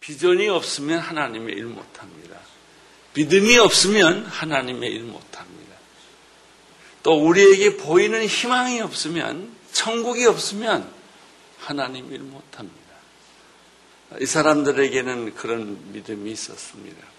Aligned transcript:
비전이 0.00 0.48
없으면 0.48 0.98
하나님의 0.98 1.54
일 1.54 1.64
못합니다. 1.64 2.38
믿음이 3.14 3.56
없으면 3.56 4.26
하나님의 4.26 4.92
일 4.92 5.04
못합니다. 5.04 5.74
또 7.02 7.26
우리에게 7.26 7.78
보이는 7.78 8.26
희망이 8.26 8.82
없으면 8.82 9.50
천국이 9.72 10.26
없으면 10.26 10.86
하나님 11.58 12.12
일 12.12 12.18
못합니다. 12.18 12.76
이 14.20 14.26
사람들에게는 14.26 15.34
그런 15.34 15.92
믿음이 15.94 16.30
있었습니다. 16.30 17.15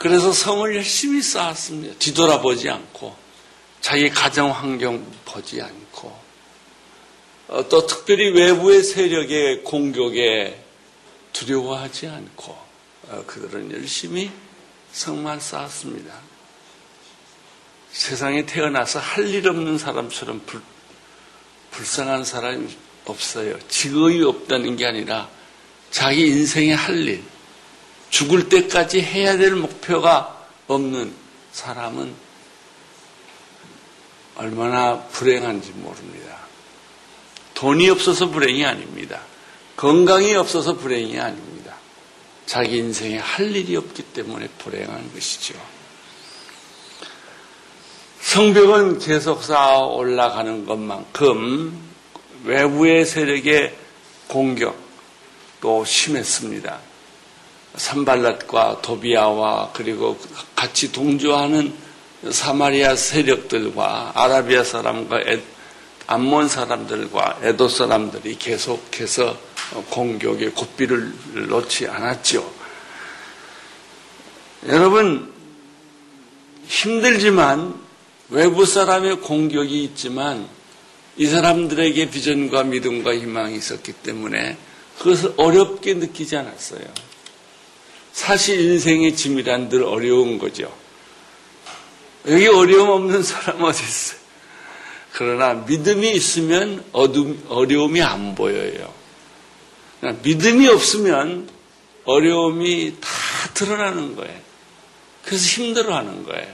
그래서 0.00 0.32
성을 0.32 0.74
열심히 0.74 1.20
쌓았습니다. 1.20 1.94
뒤돌아보지 1.98 2.70
않고 2.70 3.14
자기 3.82 4.08
가정 4.08 4.50
환경 4.50 5.04
보지 5.26 5.60
않고 5.60 6.18
어, 7.48 7.68
또 7.68 7.86
특별히 7.86 8.30
외부의 8.30 8.82
세력의 8.82 9.62
공격에 9.62 10.64
두려워하지 11.34 12.06
않고 12.06 12.56
어, 13.10 13.24
그들은 13.26 13.72
열심히 13.72 14.30
성만 14.90 15.38
쌓았습니다. 15.38 16.14
세상에 17.92 18.46
태어나서 18.46 19.00
할 19.00 19.26
일 19.26 19.46
없는 19.48 19.76
사람처럼 19.76 20.40
불, 20.46 20.62
불쌍한 21.72 22.24
사람이 22.24 22.74
없어요. 23.04 23.58
직업이 23.68 24.22
없다는 24.22 24.76
게 24.76 24.86
아니라 24.86 25.28
자기 25.90 26.26
인생에 26.28 26.72
할 26.72 27.06
일, 27.06 27.22
죽을 28.10 28.48
때까지 28.48 29.00
해야 29.00 29.36
될 29.36 29.54
목표가 29.54 30.46
없는 30.66 31.12
사람은 31.52 32.12
얼마나 34.36 35.00
불행한지 35.04 35.70
모릅니다. 35.72 36.38
돈이 37.54 37.88
없어서 37.90 38.30
불행이 38.30 38.64
아닙니다. 38.64 39.20
건강이 39.76 40.34
없어서 40.34 40.76
불행이 40.76 41.18
아닙니다. 41.18 41.74
자기 42.46 42.78
인생에 42.78 43.18
할 43.18 43.54
일이 43.54 43.76
없기 43.76 44.02
때문에 44.02 44.48
불행한 44.58 45.12
것이죠. 45.14 45.54
성벽은 48.20 48.98
계속 48.98 49.42
쌓아 49.42 49.78
올라가는 49.78 50.64
것만큼 50.66 51.90
외부의 52.44 53.04
세력의 53.04 53.76
공격 54.28 54.76
도 55.60 55.84
심했습니다. 55.84 56.89
산발랏과 57.76 58.82
도비아와 58.82 59.70
그리고 59.72 60.18
같이 60.54 60.92
동조하는 60.92 61.72
사마리아 62.30 62.96
세력들과 62.96 64.12
아라비아 64.14 64.64
사람과 64.64 65.20
암몬 66.06 66.48
사람들과 66.48 67.38
에도 67.42 67.68
사람들이 67.68 68.36
계속해서 68.36 69.38
공격에 69.90 70.50
고삐를 70.50 71.12
놓지 71.48 71.86
않았죠. 71.86 72.52
여러분 74.66 75.32
힘들지만 76.66 77.74
외부 78.28 78.66
사람의 78.66 79.20
공격이 79.20 79.84
있지만 79.84 80.48
이 81.16 81.26
사람들에게 81.26 82.10
비전과 82.10 82.64
믿음과 82.64 83.14
희망이 83.14 83.56
있었기 83.56 83.92
때문에 83.92 84.56
그것을 84.98 85.34
어렵게 85.36 85.94
느끼지 85.94 86.36
않았어요. 86.36 87.09
사실 88.12 88.60
인생의 88.60 89.16
짐이란 89.16 89.68
늘 89.68 89.84
어려운 89.84 90.38
거죠. 90.38 90.72
여기 92.26 92.46
어려움 92.48 92.90
없는 92.90 93.22
사람 93.22 93.62
어디 93.62 93.82
있어요? 93.82 94.20
그러나 95.12 95.54
믿음이 95.54 96.12
있으면 96.12 96.84
어둠, 96.92 97.42
어려움이 97.48 98.02
안 98.02 98.34
보여요. 98.34 98.92
믿음이 100.22 100.68
없으면 100.68 101.48
어려움이 102.04 102.96
다 103.00 103.08
드러나는 103.54 104.16
거예요. 104.16 104.38
그래서 105.24 105.44
힘들어하는 105.44 106.24
거예요. 106.24 106.48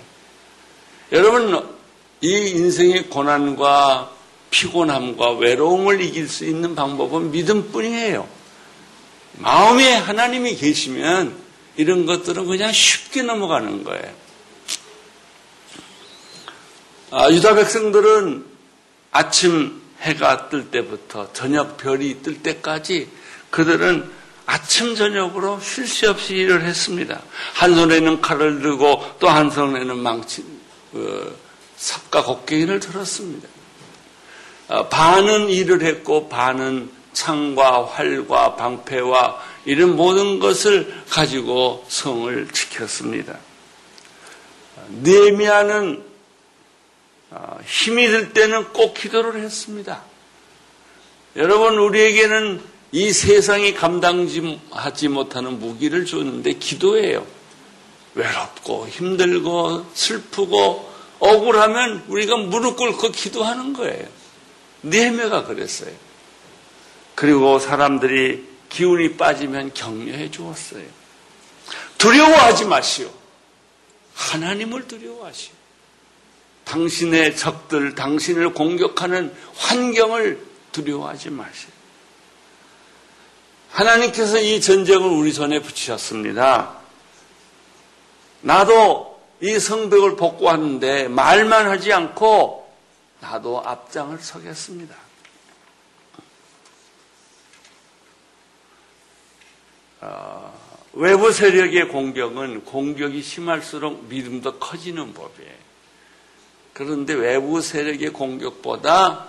여러분, 1.12 1.76
이 2.20 2.28
인생의 2.28 3.08
고난과 3.08 4.10
피곤함과 4.50 5.32
외로움을 5.32 6.00
이길 6.00 6.28
수 6.28 6.44
있는 6.44 6.74
방법은 6.74 7.30
믿음뿐이에요. 7.30 8.26
마음에 9.38 9.92
하나님이 9.94 10.56
계시면 10.56 11.45
이런 11.76 12.06
것들은 12.06 12.46
그냥 12.46 12.72
쉽게 12.72 13.22
넘어가는 13.22 13.84
거예요. 13.84 14.14
아, 17.10 17.30
유다 17.30 17.54
백성들은 17.54 18.44
아침 19.12 19.80
해가 20.00 20.48
뜰 20.48 20.70
때부터 20.70 21.32
저녁 21.32 21.76
별이 21.76 22.22
뜰 22.22 22.42
때까지 22.42 23.08
그들은 23.50 24.10
아침 24.44 24.94
저녁으로 24.94 25.60
쉴 25.60 25.88
새 25.88 26.06
없이 26.06 26.34
일을 26.34 26.64
했습니다. 26.64 27.20
한 27.54 27.74
손에는 27.74 28.20
칼을 28.20 28.60
들고 28.60 29.16
또 29.18 29.28
한 29.28 29.50
손에는 29.50 29.98
망치 29.98 30.44
어, 30.92 31.22
삽과 31.76 32.22
곡괭이를 32.24 32.80
들었습니다. 32.80 33.48
어, 34.68 34.88
반은 34.88 35.48
일을 35.48 35.82
했고 35.82 36.28
반은 36.28 36.90
창과 37.12 37.86
활과 37.86 38.56
방패와 38.56 39.55
이런 39.66 39.96
모든 39.96 40.38
것을 40.38 40.92
가지고 41.10 41.84
성을 41.88 42.48
지켰습니다. 42.52 43.38
네미아는 44.88 46.04
어, 47.30 47.58
힘이 47.66 48.06
들 48.06 48.32
때는 48.32 48.72
꼭 48.72 48.94
기도를 48.94 49.40
했습니다. 49.40 50.02
여러분 51.34 51.76
우리에게는 51.78 52.62
이 52.92 53.12
세상이 53.12 53.74
감당하지 53.74 55.08
못하는 55.08 55.58
무기를 55.58 56.06
줬는데 56.06 56.54
기도예요. 56.54 57.26
외롭고 58.14 58.86
힘들고 58.88 59.86
슬프고 59.92 60.90
억울하면 61.18 62.04
우리가 62.08 62.36
무릎 62.36 62.76
꿇고 62.76 63.10
기도하는 63.10 63.72
거예요. 63.72 64.06
네메가 64.82 65.44
그랬어요. 65.44 65.92
그리고 67.14 67.58
사람들이 67.58 68.55
기운이 68.76 69.16
빠지면 69.16 69.72
격려해 69.72 70.30
주었어요. 70.30 70.84
두려워하지 71.96 72.66
마시오. 72.66 73.10
하나님을 74.14 74.86
두려워하시오. 74.86 75.54
당신의 76.64 77.36
적들, 77.36 77.94
당신을 77.94 78.52
공격하는 78.52 79.34
환경을 79.56 80.44
두려워하지 80.72 81.30
마시오. 81.30 81.70
하나님께서 83.70 84.40
이 84.40 84.60
전쟁을 84.60 85.08
우리 85.08 85.32
손에 85.32 85.60
붙이셨습니다. 85.60 86.76
나도 88.42 89.18
이 89.40 89.58
성벽을 89.58 90.16
복구하는데 90.16 91.08
말만 91.08 91.66
하지 91.66 91.94
않고 91.94 92.70
나도 93.20 93.62
앞장을 93.64 94.18
서겠습니다. 94.18 94.94
외부 100.92 101.30
세력의 101.30 101.88
공격은 101.88 102.64
공격이 102.64 103.22
심할수록 103.22 104.04
믿음도 104.08 104.58
커지는 104.58 105.12
법이에요. 105.12 105.66
그런데 106.72 107.14
외부 107.14 107.60
세력의 107.60 108.10
공격보다 108.10 109.26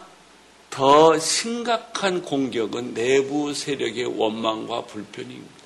더 0.70 1.18
심각한 1.20 2.22
공격은 2.22 2.94
내부 2.94 3.54
세력의 3.54 4.06
원망과 4.18 4.84
불편입니다. 4.84 5.58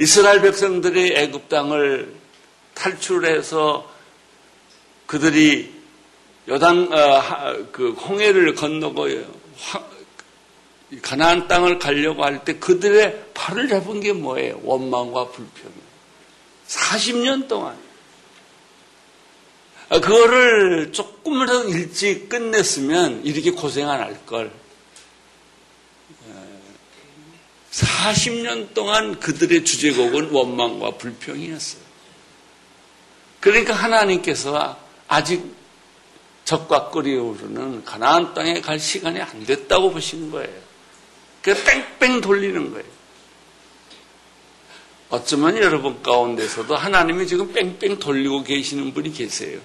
이스라엘 0.00 0.40
백성들이 0.42 1.14
애굽 1.16 1.48
땅을 1.48 2.14
탈출해서 2.74 3.90
그들이 5.06 5.72
여당 6.48 6.90
어, 6.92 7.66
그 7.72 7.92
홍해를 7.92 8.54
건너고 8.54 9.08
가나안 11.02 11.48
땅을 11.48 11.78
가려고 11.78 12.24
할 12.24 12.44
때 12.44 12.58
그들의 12.58 13.32
팔을 13.34 13.68
잡은 13.68 14.00
게 14.00 14.12
뭐예요? 14.12 14.60
원망과 14.62 15.28
불평. 15.28 15.70
40년 16.66 17.48
동안. 17.48 17.76
아, 19.90 20.00
그거를 20.00 20.92
조금이라도 20.92 21.68
일찍 21.70 22.28
끝냈으면 22.28 23.24
이렇게 23.24 23.50
고생 23.50 23.88
안 23.88 24.00
할 24.00 24.24
걸. 24.26 24.50
40년 27.70 28.74
동안 28.74 29.18
그들의 29.20 29.64
주제곡은 29.64 30.30
원망과 30.30 30.92
불평이었어요. 30.92 31.82
그러니까 33.40 33.74
하나님께서 33.74 34.76
아직 35.06 35.54
적과 36.44 36.90
끓이오르는 36.90 37.84
가나안 37.84 38.34
땅에 38.34 38.60
갈 38.60 38.80
시간이 38.80 39.20
안 39.20 39.44
됐다고 39.44 39.90
보신 39.92 40.30
거예요. 40.30 40.67
그 41.54 41.64
뺑뺑 41.64 42.20
돌리는 42.20 42.72
거예요. 42.72 42.98
어쩌면 45.10 45.56
여러분 45.56 46.02
가운데서도 46.02 46.76
하나님이 46.76 47.26
지금 47.26 47.52
뺑뺑 47.52 47.98
돌리고 47.98 48.44
계시는 48.44 48.92
분이 48.92 49.12
계세요. 49.12 49.58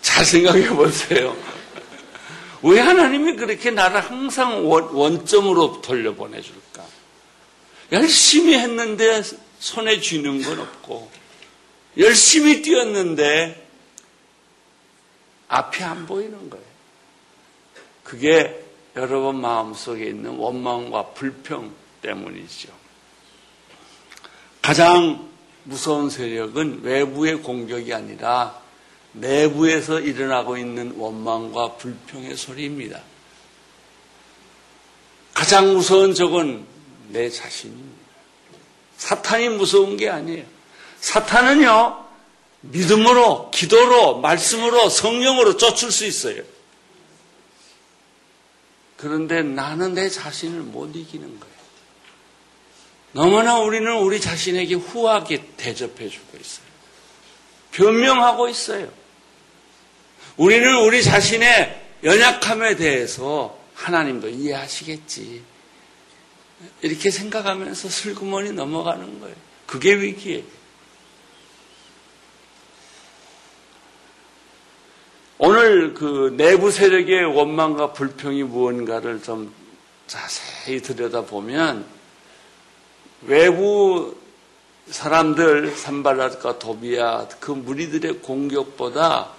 잘 0.00 0.24
생각해 0.24 0.68
보세요. 0.68 1.36
왜 2.62 2.78
하나님이 2.78 3.34
그렇게 3.36 3.70
나를 3.70 4.00
항상 4.00 4.70
원, 4.70 5.26
점으로 5.26 5.80
돌려보내줄까? 5.82 6.84
열심히 7.92 8.54
했는데 8.54 9.22
손에 9.58 10.00
쥐는 10.00 10.42
건 10.42 10.60
없고, 10.60 11.10
열심히 11.98 12.62
뛰었는데 12.62 13.68
앞이 15.48 15.82
안 15.82 16.06
보이는 16.06 16.48
거예요. 16.48 16.64
그게 18.04 18.63
여러분 18.96 19.40
마음속에 19.40 20.06
있는 20.06 20.36
원망과 20.36 21.08
불평 21.14 21.72
때문이죠. 22.02 22.68
가장 24.62 25.28
무서운 25.64 26.10
세력은 26.10 26.82
외부의 26.82 27.42
공격이 27.42 27.92
아니라 27.92 28.60
내부에서 29.12 30.00
일어나고 30.00 30.56
있는 30.56 30.94
원망과 30.96 31.74
불평의 31.74 32.36
소리입니다. 32.36 33.00
가장 35.32 35.74
무서운 35.74 36.14
적은 36.14 36.64
내 37.08 37.28
자신입니다. 37.28 38.04
사탄이 38.96 39.48
무서운 39.50 39.96
게 39.96 40.08
아니에요. 40.08 40.44
사탄은요, 41.00 42.04
믿음으로, 42.60 43.50
기도로, 43.50 44.20
말씀으로, 44.20 44.88
성령으로 44.88 45.56
쫓을 45.56 45.90
수 45.90 46.06
있어요. 46.06 46.42
그런데 49.04 49.42
나는 49.42 49.92
내 49.92 50.08
자신을 50.08 50.60
못 50.60 50.96
이기는 50.96 51.38
거예요. 51.38 51.54
너무나 53.12 53.58
우리는 53.58 53.98
우리 53.98 54.18
자신에게 54.18 54.76
후하게 54.76 55.44
대접해 55.58 56.08
주고 56.08 56.38
있어요. 56.40 56.64
변명하고 57.72 58.48
있어요. 58.48 58.90
우리는 60.38 60.86
우리 60.86 61.02
자신의 61.02 61.98
연약함에 62.02 62.76
대해서 62.76 63.58
하나님도 63.74 64.30
이해하시겠지. 64.30 65.42
이렇게 66.80 67.10
생각하면서 67.10 67.90
슬그머니 67.90 68.52
넘어가는 68.52 69.20
거예요. 69.20 69.36
그게 69.66 69.92
위기예요. 69.92 70.44
오늘 75.46 75.92
그 75.92 76.32
내부 76.38 76.70
세력의 76.70 77.26
원망과 77.36 77.92
불평이 77.92 78.44
무언가를 78.44 79.22
좀 79.22 79.52
자세히 80.06 80.80
들여다보면 80.80 81.84
외부 83.26 84.16
사람들 84.88 85.74
산발랏과 85.74 86.58
도비아 86.58 87.28
그 87.40 87.50
무리들의 87.50 88.20
공격보다 88.20 89.32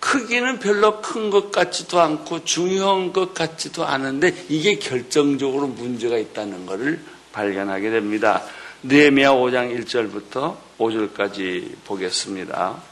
크기는 0.00 0.58
별로 0.58 1.00
큰 1.00 1.30
것 1.30 1.52
같지도 1.52 2.00
않고 2.00 2.44
중요한 2.44 3.12
것 3.12 3.32
같지도 3.32 3.86
않은데 3.86 4.34
이게 4.48 4.80
결정적으로 4.80 5.68
문제가 5.68 6.18
있다는 6.18 6.66
것을 6.66 7.00
발견하게 7.30 7.90
됩니다. 7.90 8.42
느헤미야 8.82 9.30
5장 9.30 9.86
1절부터 9.86 10.56
5절까지 10.78 11.76
보겠습니다. 11.84 12.82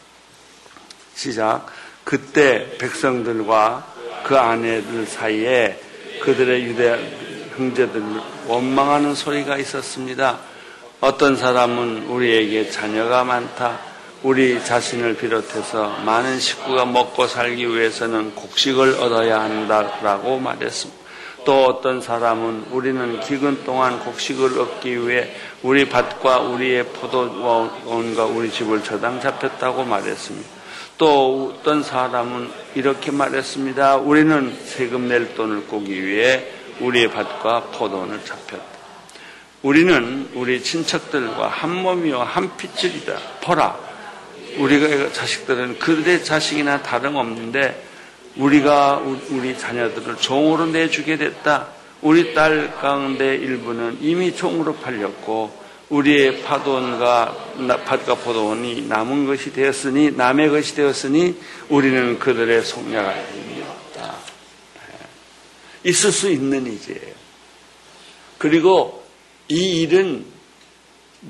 시작. 1.16 1.66
그때 2.06 2.78
백성들과 2.78 3.84
그 4.22 4.38
아내들 4.38 5.06
사이에 5.06 5.76
그들의 6.20 6.62
유대 6.62 6.96
형제들 7.56 8.00
원망하는 8.46 9.16
소리가 9.16 9.56
있었습니다. 9.56 10.38
어떤 11.00 11.34
사람은 11.34 12.06
우리에게 12.06 12.70
자녀가 12.70 13.24
많다. 13.24 13.80
우리 14.22 14.64
자신을 14.64 15.16
비롯해서 15.16 15.96
많은 16.04 16.38
식구가 16.38 16.84
먹고 16.84 17.26
살기 17.26 17.68
위해서는 17.68 18.36
곡식을 18.36 19.00
얻어야 19.00 19.40
한다라고 19.40 20.38
말했습니다. 20.38 21.04
또 21.44 21.64
어떤 21.64 22.00
사람은 22.00 22.66
우리는 22.70 23.18
기근 23.18 23.64
동안 23.64 23.98
곡식을 23.98 24.60
얻기 24.60 25.08
위해 25.08 25.34
우리 25.64 25.88
밭과 25.88 26.38
우리의 26.38 26.84
포도원과 26.84 28.26
우리 28.26 28.48
집을 28.52 28.84
저당 28.84 29.20
잡혔다고 29.20 29.84
말했습니다. 29.84 30.55
또 30.98 31.54
어떤 31.58 31.82
사람은 31.82 32.50
이렇게 32.74 33.10
말했습니다. 33.10 33.96
우리는 33.96 34.56
세금 34.64 35.08
낼 35.08 35.34
돈을 35.34 35.66
꾸기 35.66 36.06
위해 36.06 36.46
우리의 36.80 37.10
밭과 37.10 37.64
포도원을 37.72 38.24
잡혔다. 38.24 38.64
우리는 39.62 40.30
우리 40.34 40.62
친척들과 40.62 41.48
한 41.48 41.70
몸이요 41.82 42.20
한 42.22 42.56
핏줄이다. 42.56 43.18
보라, 43.42 43.78
우리가 44.58 45.12
자식들은 45.12 45.78
그들의 45.78 46.24
자식이나 46.24 46.82
다름없는데 46.82 47.84
우리가 48.36 49.02
우리 49.30 49.58
자녀들을 49.58 50.16
종으로 50.16 50.66
내주게 50.66 51.16
됐다. 51.16 51.68
우리 52.02 52.34
딸 52.34 52.74
가운데 52.76 53.34
일부는 53.34 53.98
이미 54.00 54.34
종으로 54.34 54.74
팔렸고 54.76 55.65
우리의 55.88 56.42
파돈과 56.42 57.54
밭과 57.84 58.16
포도원이 58.16 58.82
남은 58.82 59.26
것이 59.26 59.52
되었으니 59.52 60.10
남의 60.12 60.50
것이 60.50 60.74
되었으니 60.74 61.40
우리는 61.68 62.18
그들의 62.18 62.62
힘이 62.62 63.62
없다. 63.62 64.18
예. 65.84 65.90
있을 65.90 66.10
수 66.10 66.28
있는 66.30 66.66
일이에요. 66.66 67.14
그리고 68.38 69.06
이 69.48 69.82
일은 69.82 70.26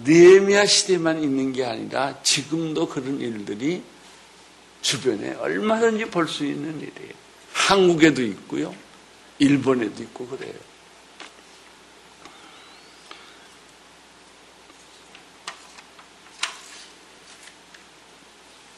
느헤미야 0.05 0.67
시대만 0.67 1.23
있는 1.23 1.53
게 1.53 1.65
아니라 1.65 2.19
지금도 2.23 2.89
그런 2.89 3.21
일들이 3.21 3.83
주변에 4.81 5.35
얼마든지 5.35 6.07
볼 6.07 6.29
수 6.29 6.45
있는 6.47 6.77
일이에요. 6.81 7.13
한국에도 7.53 8.23
있고요. 8.23 8.75
일본에도 9.39 10.03
있고 10.03 10.27
그래요. 10.27 10.55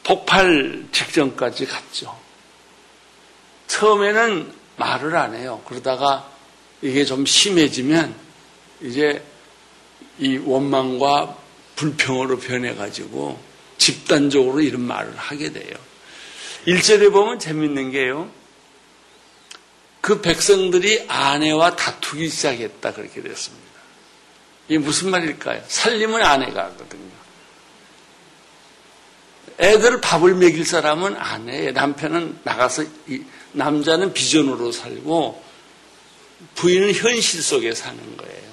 폭발 0.09 0.87
직전까지 0.91 1.67
갔죠. 1.67 2.19
처음에는 3.67 4.51
말을 4.77 5.15
안 5.15 5.35
해요. 5.35 5.63
그러다가 5.67 6.33
이게 6.81 7.05
좀 7.05 7.27
심해지면 7.27 8.15
이제 8.81 9.23
이 10.19 10.39
원망과 10.39 11.37
불평으로 11.77 12.39
변해가지고 12.39 13.39
집단적으로 13.77 14.63
이런 14.63 14.81
말을 14.81 15.15
하게 15.15 15.53
돼요. 15.53 15.77
1절에 16.67 17.13
보면 17.13 17.39
재밌는 17.39 17.91
게요. 17.91 18.31
그 20.01 20.23
백성들이 20.23 21.05
아내와 21.07 21.77
다투기 21.77 22.31
시작했다 22.31 22.95
그렇게 22.95 23.21
됐습니다. 23.21 23.69
이게 24.69 24.79
무슨 24.79 25.11
말일까요? 25.11 25.63
살림은 25.69 26.23
아내가 26.23 26.65
하거든요. 26.65 27.28
애들 29.61 30.01
밥을 30.01 30.35
먹일 30.35 30.65
사람은 30.65 31.17
아내예요. 31.17 31.73
남편은 31.73 32.41
나가서 32.45 32.85
남자는 33.53 34.13
비전으로 34.13 34.71
살고 34.71 35.43
부인은 36.55 36.95
현실 36.95 37.43
속에 37.43 37.75
사는 37.75 38.17
거예요. 38.17 38.49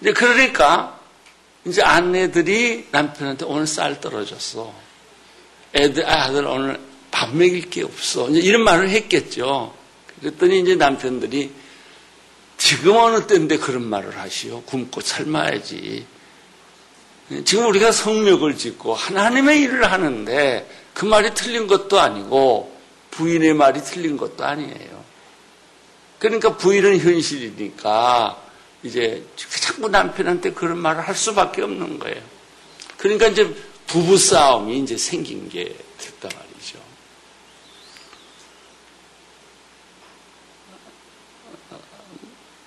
이제 0.00 0.12
그러니까 0.12 1.00
이제 1.66 1.82
아내들이 1.82 2.88
남편한테 2.90 3.44
오늘 3.44 3.66
쌀 3.66 4.00
떨어졌어. 4.00 4.72
애들, 5.74 6.08
아들 6.08 6.46
오늘 6.46 6.80
밥 7.10 7.34
먹일 7.34 7.68
게 7.68 7.82
없어. 7.82 8.28
이제 8.30 8.40
이런 8.40 8.62
말을 8.64 8.88
했겠죠. 8.90 9.74
그랬더니 10.20 10.60
이제 10.60 10.76
남편들이 10.76 11.52
지금 12.56 12.96
어느 12.96 13.26
때인데 13.26 13.58
그런 13.58 13.84
말을 13.84 14.16
하시오. 14.16 14.62
굶고 14.62 15.00
삶아야지. 15.00 16.06
지금 17.44 17.66
우리가 17.68 17.90
성욕을 17.90 18.56
짓고 18.58 18.94
하나님의 18.94 19.62
일을 19.62 19.90
하는데 19.90 20.68
그 20.92 21.06
말이 21.06 21.32
틀린 21.34 21.66
것도 21.66 21.98
아니고 21.98 22.74
부인의 23.10 23.54
말이 23.54 23.82
틀린 23.82 24.16
것도 24.16 24.44
아니에요. 24.44 25.04
그러니까 26.18 26.56
부인은 26.56 26.98
현실이니까 26.98 28.42
이제 28.82 29.24
자꾸 29.36 29.88
남편한테 29.88 30.52
그런 30.52 30.78
말을 30.78 31.00
할 31.00 31.14
수밖에 31.14 31.62
없는 31.62 31.98
거예요. 31.98 32.22
그러니까 32.98 33.28
이제 33.28 33.54
부부 33.86 34.18
싸움이 34.18 34.78
이제 34.80 34.96
생긴 34.96 35.48
게 35.48 35.76
됐단 35.98 36.30
말이죠. 36.34 36.78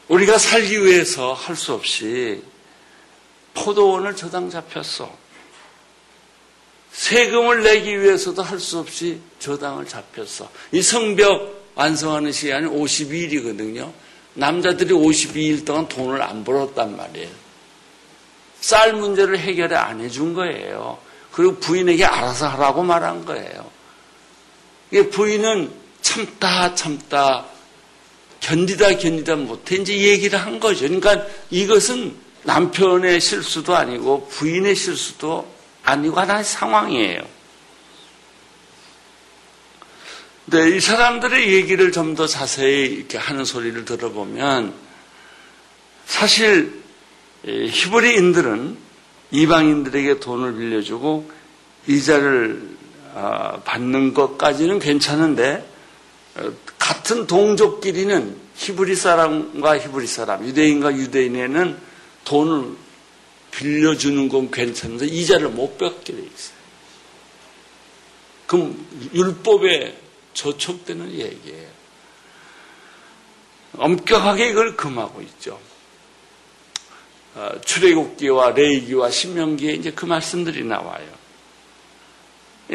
우리가 0.08 0.38
살기 0.38 0.84
위해서 0.86 1.34
할 1.34 1.56
수 1.56 1.74
없이 1.74 2.42
포도원을 3.58 4.16
저당 4.16 4.50
잡혔어. 4.50 5.12
세금을 6.92 7.64
내기 7.64 8.02
위해서도 8.02 8.42
할 8.42 8.60
수 8.60 8.80
없이 8.80 9.20
저당을 9.40 9.88
잡혔어. 9.88 10.50
이 10.72 10.82
성벽 10.82 11.74
완성하는 11.76 12.32
시간이 12.32 12.68
52일이거든요. 12.68 13.92
남자들이 14.34 14.94
52일 14.94 15.66
동안 15.66 15.88
돈을 15.88 16.22
안 16.22 16.44
벌었단 16.44 16.96
말이에요. 16.96 17.30
쌀 18.62 18.94
문제를 18.94 19.38
해결 19.38 19.74
안 19.76 20.02
해준 20.02 20.34
거예요. 20.34 20.98
그리고 21.32 21.56
부인에게 21.60 22.04
알아서 22.06 22.48
하라고 22.48 22.84
말한 22.84 23.26
거예요. 23.26 23.70
부인은 25.12 25.72
참다 26.02 26.74
참다 26.74 27.46
견디다 28.40 28.98
견디다 28.98 29.36
못해 29.36 29.76
이제 29.76 29.94
얘기를 29.96 30.40
한 30.40 30.60
거죠. 30.60 30.88
그러니까 30.88 31.26
이것은 31.52 32.16
남편의 32.48 33.20
실수도 33.20 33.76
아니고 33.76 34.30
부인의 34.30 34.74
실수도 34.74 35.46
아니고 35.84 36.18
하나의 36.18 36.46
상황이에요. 36.46 37.22
네, 40.46 40.70
이 40.70 40.80
사람들의 40.80 41.54
얘기를 41.54 41.92
좀 41.92 42.16
더 42.16 42.26
자세히 42.26 42.86
이렇게 42.86 43.18
하는 43.18 43.44
소리를 43.44 43.84
들어보면 43.84 44.74
사실 46.06 46.82
히브리인들은 47.46 48.78
이방인들에게 49.32 50.22
돈을 50.22 50.56
빌려주고 50.56 51.30
이자를 51.88 52.78
아, 53.14 53.60
받는 53.66 54.14
것까지는 54.14 54.80
괜찮은데 54.80 55.68
어, 56.36 56.52
같은 56.78 57.28
동족끼리는 57.28 58.38
히브리 58.56 58.96
사람과 58.96 59.80
히브리 59.80 60.08
사람, 60.08 60.46
유대인과 60.46 60.96
유대인에는 60.96 61.87
돈을 62.28 62.76
빌려주는 63.52 64.28
건 64.28 64.52
괜찮은데 64.52 65.06
이자를 65.06 65.48
못 65.48 65.78
받게 65.78 66.14
돼 66.14 66.20
있어요. 66.20 66.58
그럼 68.46 68.86
율법에 69.14 69.98
저촉되는 70.34 71.12
얘기예요. 71.14 71.68
엄격하게 73.78 74.50
이걸 74.50 74.76
금하고 74.76 75.22
있죠. 75.22 75.58
어, 77.36 77.50
출애굽기와 77.64 78.52
레이기와 78.52 79.10
신명기에 79.10 79.74
이제 79.74 79.92
그 79.92 80.06
말씀들이 80.06 80.66
나와요. 80.66 81.08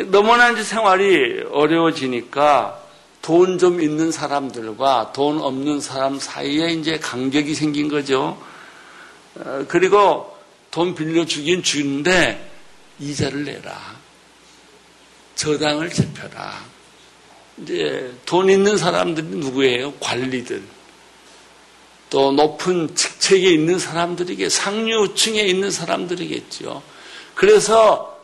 너무나 0.07 0.51
이제 0.51 0.63
생활이 0.65 1.43
어려워지니까 1.51 2.81
돈 3.21 3.59
좀 3.59 3.83
있는 3.83 4.11
사람들과 4.11 5.13
돈 5.13 5.41
없는 5.43 5.81
사람 5.81 6.19
사이에 6.19 6.71
이제 6.71 6.99
간격이 6.99 7.55
생긴 7.55 7.89
거죠. 7.89 8.39
어, 9.37 9.65
그리고 9.69 10.37
돈 10.71 10.95
빌려 10.95 11.25
주긴 11.25 11.63
주는데 11.63 12.51
이자를 12.99 13.45
내라. 13.45 13.97
저당을 15.35 15.91
잡혀라. 15.91 16.65
이제 17.59 18.13
돈 18.25 18.49
있는 18.49 18.77
사람들이 18.77 19.27
누구예요? 19.27 19.93
관리들. 19.95 20.63
또 22.11 22.31
높은 22.31 22.95
직책에 22.95 23.51
있는 23.51 23.79
사람들에게 23.79 24.49
상류층에 24.49 25.41
있는 25.43 25.71
사람들이겠죠. 25.71 26.83
그래서 27.35 28.21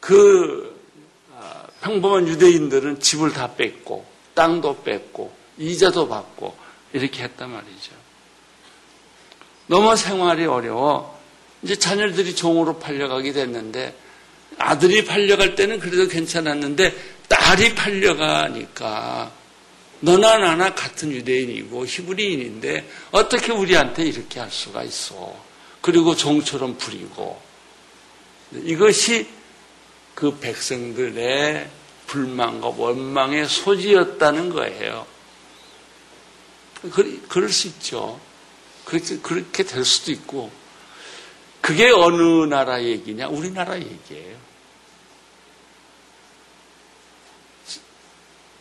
그 0.00 0.78
아, 1.34 1.62
평범한 1.80 2.28
유대인들은 2.28 3.00
집을 3.00 3.32
다 3.32 3.54
뺐고 3.54 4.04
땅도 4.34 4.82
뺐고 4.82 5.32
이자도 5.56 6.08
받고 6.08 6.54
이렇게 6.92 7.22
했단 7.22 7.50
말이죠. 7.50 8.03
너무 9.66 9.96
생활이 9.96 10.44
어려워 10.46 11.18
이제 11.62 11.76
자녀들이 11.76 12.34
종으로 12.34 12.78
팔려가게 12.78 13.32
됐는데 13.32 13.94
아들이 14.58 15.04
팔려갈 15.04 15.54
때는 15.54 15.80
그래도 15.80 16.06
괜찮았는데 16.06 16.94
딸이 17.28 17.74
팔려가니까 17.74 19.32
너나 20.00 20.38
나나 20.38 20.74
같은 20.74 21.10
유대인이고 21.10 21.86
히브리인인데 21.86 22.88
어떻게 23.10 23.52
우리한테 23.52 24.04
이렇게 24.04 24.40
할 24.40 24.50
수가 24.50 24.82
있어. 24.82 25.34
그리고 25.80 26.14
종처럼 26.14 26.76
부리고 26.76 27.40
이것이 28.52 29.26
그 30.14 30.38
백성들의 30.38 31.68
불만과 32.06 32.68
원망의 32.68 33.48
소지였다는 33.48 34.50
거예요. 34.50 35.06
그럴 37.28 37.48
수 37.48 37.68
있죠. 37.68 38.20
그렇게 38.84 39.64
될 39.64 39.84
수도 39.84 40.12
있고 40.12 40.50
그게 41.60 41.90
어느 41.90 42.44
나라 42.44 42.82
얘기냐? 42.82 43.28
우리나라 43.28 43.78
얘기예요. 43.78 44.36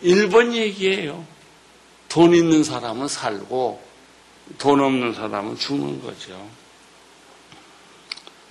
일본 0.01 0.53
얘기예요. 0.53 1.25
돈 2.07 2.33
있는 2.33 2.63
사람은 2.63 3.07
살고 3.07 3.83
돈 4.57 4.79
없는 4.79 5.13
사람은 5.13 5.57
죽는 5.57 6.01
거죠. 6.01 6.49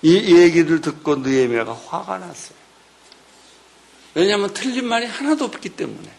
이 0.03 0.37
얘기를 0.37 0.81
듣고 0.81 1.17
느에미아가 1.17 1.73
화가 1.75 2.19
났어요. 2.19 2.59
왜냐하면 4.15 4.53
틀린 4.53 4.87
말이 4.87 5.07
하나도 5.07 5.45
없기 5.45 5.71
때문에. 5.71 6.11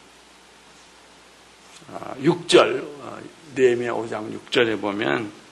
6절, 2.22 2.88
느에미아 3.56 3.94
5장 3.94 4.40
6절에 4.50 4.80
보면 4.82 5.43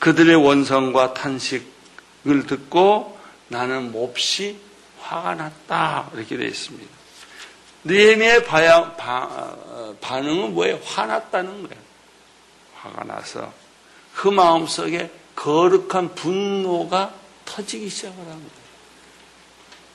그들의 0.00 0.34
원성과 0.34 1.14
탄식을 1.14 2.46
듣고 2.48 3.18
나는 3.48 3.92
몹시 3.92 4.58
화가 5.00 5.34
났다. 5.34 6.10
이렇게 6.14 6.36
되어 6.36 6.46
있습니다. 6.46 6.90
느헤미의 7.84 8.44
반응은 10.00 10.54
뭐예요? 10.54 10.80
화났다는 10.84 11.62
거예요. 11.62 11.82
화가 12.76 13.04
나서 13.04 13.52
그 14.14 14.28
마음속에 14.28 15.10
거룩한 15.36 16.14
분노가 16.14 17.14
터지기 17.44 17.88
시작을 17.88 18.16
한 18.18 18.26
거예요. 18.26 18.60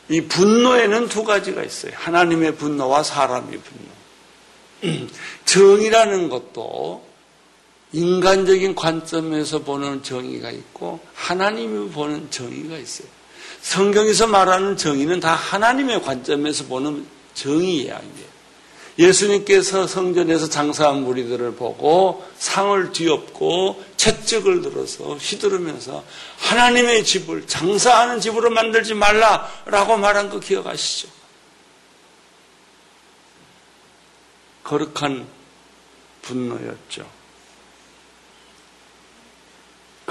이 0.09 0.21
분노에는 0.21 1.09
두 1.09 1.24
가지가 1.24 1.63
있어요. 1.63 1.93
하나님의 1.95 2.55
분노와 2.57 3.03
사람의 3.03 3.59
분노. 3.59 5.07
정이라는 5.45 6.29
것도 6.29 7.14
인간적인 7.96 8.75
관점에서 8.75 9.60
보는 9.60 10.04
정의가 10.04 10.52
있고 10.52 11.00
하나님이 11.14 11.92
보는 11.92 12.30
정의가 12.30 12.78
있어요. 12.78 13.08
성경에서 13.62 14.28
말하는 14.28 14.75
정의는 14.75 15.22
다 15.22 15.34
하나님의 15.34 16.02
관점에서 16.02 16.66
보는 16.66 17.08
정의야, 17.34 17.98
이게. 18.00 18.25
예수님께서 19.00 19.88
성전에서 19.88 20.50
장사한 20.50 21.04
무리들을 21.04 21.56
보고 21.56 22.25
상을 22.38 22.92
뒤엎고 22.92 23.84
채찍을 23.96 24.62
들어서 24.62 25.16
휘두르면서 25.16 26.04
하나님의 26.38 27.04
집을 27.06 27.48
장사하는 27.48 28.20
집으로 28.20 28.50
만들지 28.50 28.94
말라라고 28.94 29.98
말한 29.98 30.30
거 30.30 30.40
기억하시죠? 30.40 31.08
거룩한 34.64 35.28
분노였죠. 36.22 37.14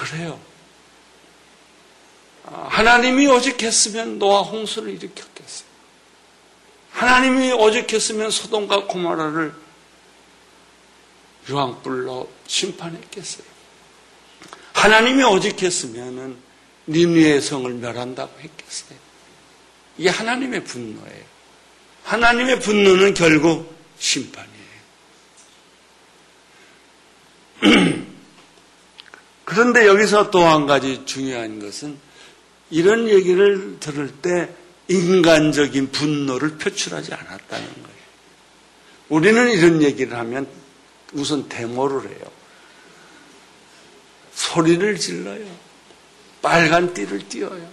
그래요. 0.04 0.38
하나님이 2.44 3.26
오직 3.26 3.62
했으면 3.62 4.18
노아 4.18 4.42
홍수를 4.42 4.90
일으켰겠어요. 4.90 5.68
하나님이 6.90 7.52
오직했으면 7.52 8.30
소돔과 8.30 8.84
고마라를 8.84 9.54
유황불로 11.48 12.30
심판했겠어요. 12.46 13.46
하나님이 14.74 15.24
오직했으면 15.24 16.36
니누의 16.86 17.40
성을 17.40 17.72
멸한다고 17.72 18.38
했겠어요. 18.40 18.98
이게 19.96 20.10
하나님의 20.10 20.64
분노예요. 20.64 21.24
하나님의 22.04 22.60
분노는 22.60 23.14
결국 23.14 23.74
심판이에요. 23.98 24.54
그런데 29.44 29.86
여기서 29.86 30.30
또 30.30 30.44
한 30.44 30.66
가지 30.66 31.04
중요한 31.04 31.60
것은 31.60 31.98
이런 32.70 33.08
얘기를 33.08 33.78
들을 33.80 34.10
때 34.10 34.48
인간적인 34.88 35.90
분노를 35.92 36.58
표출하지 36.58 37.14
않았다는 37.14 37.66
거예요. 37.66 37.94
우리는 39.08 39.50
이런 39.50 39.82
얘기를 39.82 40.16
하면 40.18 40.46
우선 41.12 41.48
데모를 41.48 42.08
해요. 42.10 42.20
소리를 44.34 44.98
질러요. 44.98 45.46
빨간 46.42 46.92
띠를 46.92 47.28
띄어요. 47.28 47.70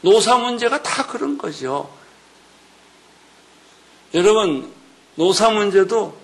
노사 0.00 0.38
문제가 0.38 0.82
다 0.82 1.06
그런 1.06 1.36
거죠. 1.36 1.92
여러분, 4.14 4.72
노사 5.16 5.50
문제도 5.50 6.16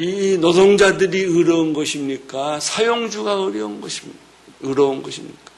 이 0.00 0.38
노동자들이 0.38 1.22
의로운 1.22 1.72
것입니까? 1.72 2.60
사용주가 2.60 3.42
어려운 3.42 3.80
것입니까? 3.80 4.20
의로운 4.60 5.02
것입니까? 5.02 5.50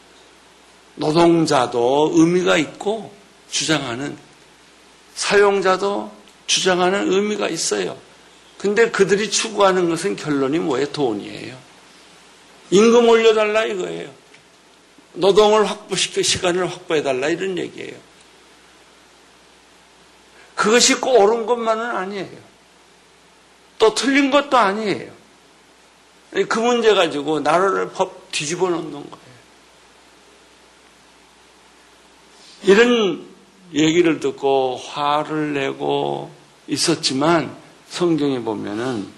노동자도 0.94 2.12
의미가 2.14 2.56
있고 2.56 3.12
주장하는 3.50 4.16
사용자도 5.14 6.10
주장하는 6.46 7.12
의미가 7.12 7.50
있어요. 7.50 7.98
근데 8.56 8.90
그들이 8.90 9.30
추구하는 9.30 9.90
것은 9.90 10.16
결론이 10.16 10.58
뭐예요? 10.60 10.86
돈이에요. 10.90 11.58
임금 12.70 13.10
올려달라 13.10 13.66
이거예요. 13.66 14.10
노동을 15.12 15.68
확보시켜 15.68 16.22
시간을 16.22 16.66
확보해달라 16.66 17.28
이런 17.28 17.58
얘기예요. 17.58 17.98
그것이 20.54 20.94
꼭 20.94 21.18
옳은 21.20 21.44
것만은 21.44 21.84
아니에요. 21.84 22.49
또 23.80 23.94
틀린 23.94 24.30
것도 24.30 24.56
아니에요. 24.56 25.10
그 26.48 26.58
문제 26.60 26.94
가지고 26.94 27.40
나라를 27.40 27.90
법 27.90 28.30
뒤집어 28.30 28.68
놓는 28.68 28.92
거예요. 28.92 29.30
이런 32.62 33.26
얘기를 33.72 34.20
듣고 34.20 34.76
화를 34.76 35.54
내고 35.54 36.30
있었지만 36.68 37.56
성경에 37.88 38.40
보면은 38.40 39.08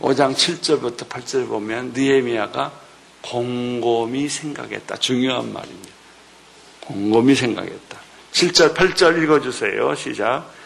5장 0.00 0.34
7절부터 0.34 1.08
8절 1.08 1.48
보면 1.48 1.92
느에미아가 1.94 2.70
곰곰이 3.22 4.28
생각했다. 4.28 4.96
중요한 4.98 5.52
말입니다. 5.52 5.88
곰곰이 6.82 7.34
생각했다. 7.34 7.98
7절, 8.32 8.74
8절 8.74 9.22
읽어주세요. 9.22 9.94
시작. 9.96 10.57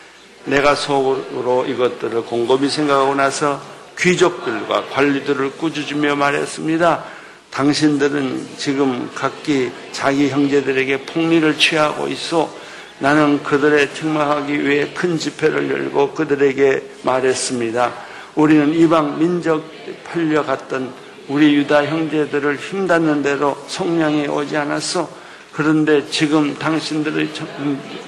내가 0.44 0.74
속으로 0.74 1.66
이것들을 1.66 2.22
곰곰이 2.22 2.68
생각하고 2.68 3.14
나서 3.14 3.60
귀족들과 3.98 4.86
관리들을 4.86 5.52
꾸짖으며 5.52 6.16
말했습니다. 6.16 7.04
당신들은 7.50 8.48
지금 8.56 9.10
각기 9.14 9.70
자기 9.92 10.30
형제들에게 10.30 11.02
폭리를 11.02 11.58
취하고 11.58 12.08
있어 12.08 12.50
나는 12.98 13.42
그들의 13.42 13.94
책망하기 13.94 14.64
위해 14.64 14.88
큰 14.94 15.18
집회를 15.18 15.70
열고 15.70 16.12
그들에게 16.12 16.82
말했습니다. 17.02 17.92
우리는 18.34 18.74
이방 18.74 19.18
민족 19.18 19.64
팔려갔던 20.04 20.92
우리 21.28 21.54
유다 21.56 21.86
형제들을 21.86 22.56
힘닿는 22.56 23.22
대로 23.22 23.56
속량해 23.66 24.28
오지 24.28 24.56
않았어. 24.56 25.08
그런데 25.52 26.08
지금 26.10 26.54
당신들의 26.58 27.28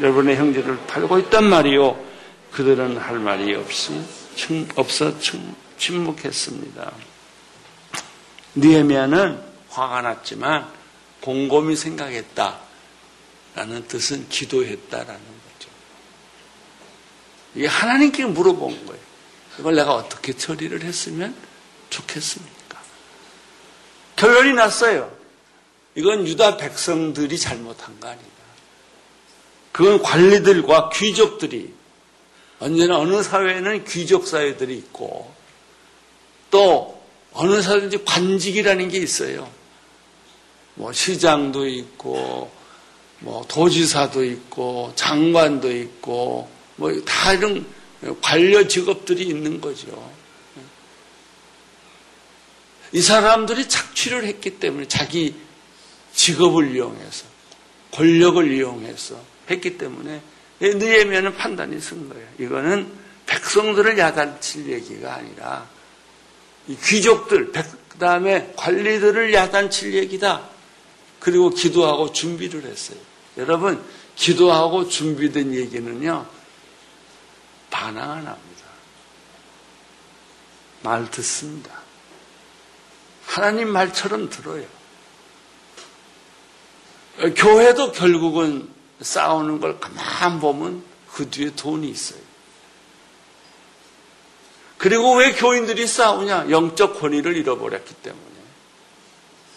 여러분의 0.00 0.36
형제를 0.36 0.78
팔고 0.86 1.18
있단 1.18 1.44
말이요. 1.44 2.13
그들은 2.54 2.96
할 2.99 3.18
말이 3.18 3.52
없이 3.56 4.00
없어 4.76 5.12
침묵했습니다. 5.76 6.92
니에미아는 8.56 9.42
화가 9.70 10.02
났지만 10.02 10.70
곰곰이 11.20 11.75
생각했다. 11.75 12.61
라는 13.56 13.87
뜻은 13.88 14.28
기도했다라는 14.28 15.20
거죠. 15.20 15.70
이게 17.56 17.66
하나님께 17.66 18.26
물어본 18.26 18.87
거예요. 18.87 19.02
이걸 19.58 19.75
내가 19.75 19.94
어떻게 19.94 20.32
처리를 20.32 20.82
했으면 20.82 21.34
좋겠습니까? 21.90 22.80
결론이 24.16 24.52
났어요. 24.54 25.16
이건 25.96 26.26
유다 26.26 26.56
백성들이 26.56 27.37
잘못한 27.38 27.99
거 27.99 28.08
아니다. 28.08 28.28
그건 29.73 30.02
관리들과 30.02 30.90
귀족들이 30.90 31.75
언제나 32.64 32.99
어느 32.99 33.23
사회에는 33.23 33.85
귀족 33.85 34.26
사회들이 34.26 34.75
있고 34.78 35.30
또 36.50 36.99
어느 37.35 37.61
사회든지 37.61 38.04
관직이라는 38.06 38.88
게 38.88 38.97
있어요. 38.97 39.50
뭐 40.75 40.90
시장도 40.90 41.68
있고 41.68 42.50
뭐 43.18 43.44
도지사도 43.49 44.25
있고 44.25 44.92
장관도 44.97 45.71
있고 45.76 46.49
뭐 46.76 46.90
다 47.04 47.35
이런 47.35 47.66
관료 48.23 48.66
직업들이 48.66 49.25
있는 49.25 49.61
거죠. 49.61 50.11
이 52.92 53.02
사람들이 53.02 53.68
착취를 53.68 54.25
했기 54.25 54.59
때문에 54.59 54.88
자기 54.88 55.35
직업을 56.14 56.75
이용해서 56.75 57.26
권력을 57.90 58.50
이용해서 58.50 59.21
했기 59.50 59.77
때문에 59.77 60.22
느에미아는 60.70 61.37
판단이 61.37 61.81
쓴 61.81 62.09
거예요. 62.09 62.27
이거는 62.38 62.90
백성들을 63.27 63.98
야단칠 63.98 64.70
얘기가 64.70 65.14
아니라 65.14 65.68
귀족들, 66.83 67.53
그 67.53 67.98
다음에 67.98 68.53
관리들을 68.57 69.33
야단칠 69.33 69.94
얘기다. 69.94 70.48
그리고 71.20 71.50
기도하고 71.50 72.12
준비를 72.12 72.64
했어요. 72.64 72.98
여러분, 73.37 73.83
기도하고 74.16 74.88
준비된 74.88 75.55
얘기는요, 75.55 76.27
반항 77.70 78.11
안 78.11 78.27
합니다. 78.27 78.64
말 80.83 81.11
듣습니다. 81.11 81.83
하나님 83.27 83.68
말처럼 83.68 84.29
들어요. 84.29 84.64
교회도 87.37 87.92
결국은 87.92 88.73
싸우는 89.00 89.61
걸 89.61 89.80
가만 89.80 90.40
보면 90.40 90.85
그 91.12 91.28
뒤에 91.30 91.54
돈이 91.54 91.88
있어요. 91.88 92.20
그리고 94.78 95.16
왜 95.16 95.33
교인들이 95.33 95.87
싸우냐? 95.87 96.50
영적 96.50 97.00
권위를 97.00 97.37
잃어버렸기 97.37 97.94
때문에. 97.94 98.24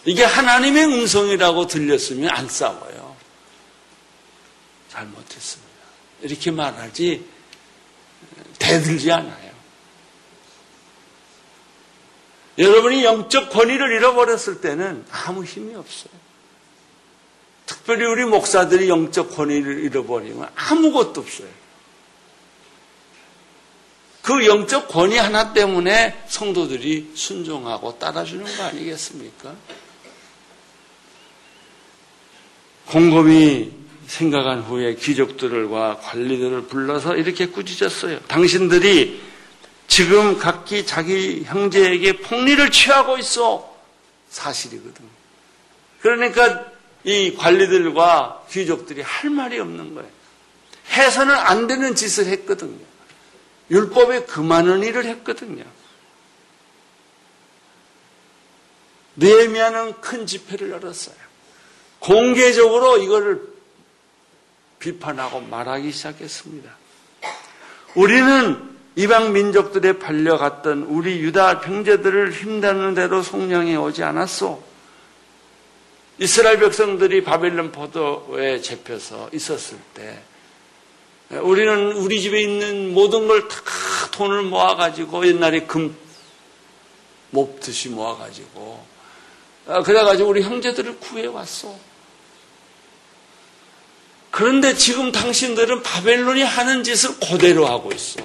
이게 0.06 0.23
하나님의 0.23 0.86
음성이라고 0.86 1.67
들렸으면 1.67 2.30
안 2.30 2.47
싸워요. 2.47 3.17
잘못했습니다. 4.89 5.71
이렇게 6.21 6.52
말하지 6.52 7.26
대들지 8.58 9.12
않아요. 9.12 9.52
여러분이 12.58 13.04
영적 13.04 13.52
권위를 13.52 13.91
잃어버렸을 13.97 14.62
때는 14.62 15.06
아무 15.12 15.43
힘이 15.43 15.76
없어요. 15.76 16.16
특별히 17.67 18.06
우리 18.06 18.25
목사들이 18.25 18.89
영적 18.89 19.36
권위를 19.36 19.84
잃어버리면 19.84 20.49
아무것도 20.56 21.21
없어요. 21.21 21.47
그 24.23 24.45
영적 24.45 24.88
권위 24.88 25.17
하나 25.17 25.53
때문에 25.53 26.23
성도들이 26.27 27.12
순종하고 27.13 27.99
따라주는 27.99 28.43
거 28.58 28.63
아니겠습니까? 28.63 29.56
곰곰이 32.88 33.71
생각한 34.08 34.62
후에 34.62 34.95
귀족들과 34.95 35.97
관리들을 35.97 36.67
불러서 36.67 37.15
이렇게 37.17 37.47
꾸짖었어요. 37.47 38.21
당신들이 38.21 39.21
지금 39.88 40.38
각기 40.38 40.86
자기 40.86 41.43
형제에게 41.43 42.17
폭리를 42.17 42.71
취하고 42.71 43.17
있어. 43.17 43.75
사실이거든. 44.30 45.06
그러니까 46.01 46.77
이 47.08 47.34
관리들과 47.36 48.48
귀족들이 48.50 49.02
할 49.02 49.30
말이 49.30 49.58
없는 49.62 49.96
거예요. 49.96 50.10
해서는 50.91 51.34
안 51.34 51.65
되는 51.65 51.96
짓을 51.96 52.26
했거든요. 52.26 52.86
율법에 53.72 54.26
금하는 54.26 54.84
일을 54.84 55.06
했거든요. 55.06 55.63
느헤미야는 59.15 60.02
큰 60.02 60.28
집회를 60.28 60.70
열었어요. 60.70 61.15
공개적으로 62.00 62.98
이거를 62.98 63.41
비판하고 64.80 65.39
말하기 65.39 65.89
시작했습니다. 65.93 66.70
우리는 67.96 68.78
이방 68.98 69.32
민족들에 69.32 69.98
팔려갔던 69.98 70.84
우리 70.84 71.20
유다 71.20 71.62
형제들을 71.62 72.34
힘다는 72.34 72.96
대로 72.96 73.24
송량해 73.24 73.78
오지 73.78 74.04
않았소. 74.04 74.66
이스라엘 76.19 76.60
백성들이 76.60 77.23
바벨론 77.23 77.71
포도에 77.71 78.62
잡혀서 78.62 79.30
있었을 79.34 79.77
때 79.93 80.19
우리는 81.30 81.91
우리 81.93 82.21
집에 82.21 82.41
있는 82.41 82.93
모든 82.93 83.27
걸 83.27 83.47
다 83.47 83.56
돈을 84.12 84.43
모아가지고 84.43 85.27
옛날에 85.27 85.62
금 85.62 85.95
몹듯이 87.30 87.89
모아가지고 87.89 88.86
아, 89.67 89.84
그래가지고 89.84 90.30
우리 90.30 90.41
형제들을 90.41 90.99
구해왔어. 90.99 91.75
그런데 94.32 94.73
지금 94.75 95.12
당신들은 95.12 95.84
바벨론이 95.84 96.41
하는 96.41 96.84
짓을 96.84 97.19
그대로 97.19 97.67
하고 97.67 97.91
있어. 97.91 98.21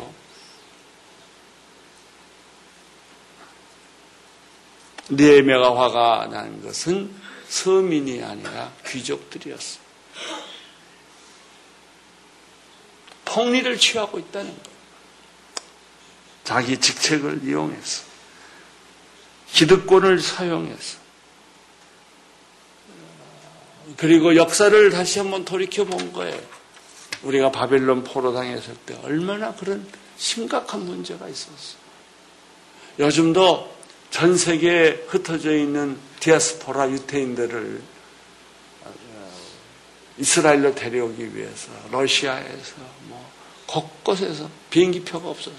니에메가 5.11 5.77
화가 5.77 6.29
난 6.31 6.63
것은 6.63 7.13
서민이 7.53 8.23
아니라 8.23 8.73
귀족들이었어. 8.87 9.79
폭리를 13.27 13.77
취하고 13.79 14.19
있다는 14.19 14.51
거예요. 14.51 14.77
자기 16.45 16.81
직책을 16.81 17.43
이용해서 17.45 18.05
기득권을 19.53 20.19
사용해서 20.19 20.99
그리고 23.99 24.35
역사를 24.35 24.91
다시 24.91 25.19
한번 25.19 25.45
돌이켜 25.45 25.85
본 25.85 26.11
거예요. 26.15 26.41
우리가 27.23 27.53
바벨론 27.53 28.03
포로 28.03 28.33
당했을 28.33 28.75
때 28.87 28.99
얼마나 29.03 29.55
그런 29.55 29.87
심각한 30.17 30.87
문제가 30.87 31.29
있었어. 31.29 31.77
요즘도 32.99 33.77
전 34.13 34.37
세계에 34.37 35.07
흩어져 35.09 35.57
있는 35.57 35.99
디아스포라 36.21 36.91
유태인들을 36.91 37.83
이스라엘로 40.19 40.75
데려오기 40.75 41.35
위해서 41.35 41.71
러시아에서 41.91 42.75
뭐 43.05 43.33
곳곳에서 43.67 44.51
비행기표가 44.69 45.29
없어서 45.29 45.57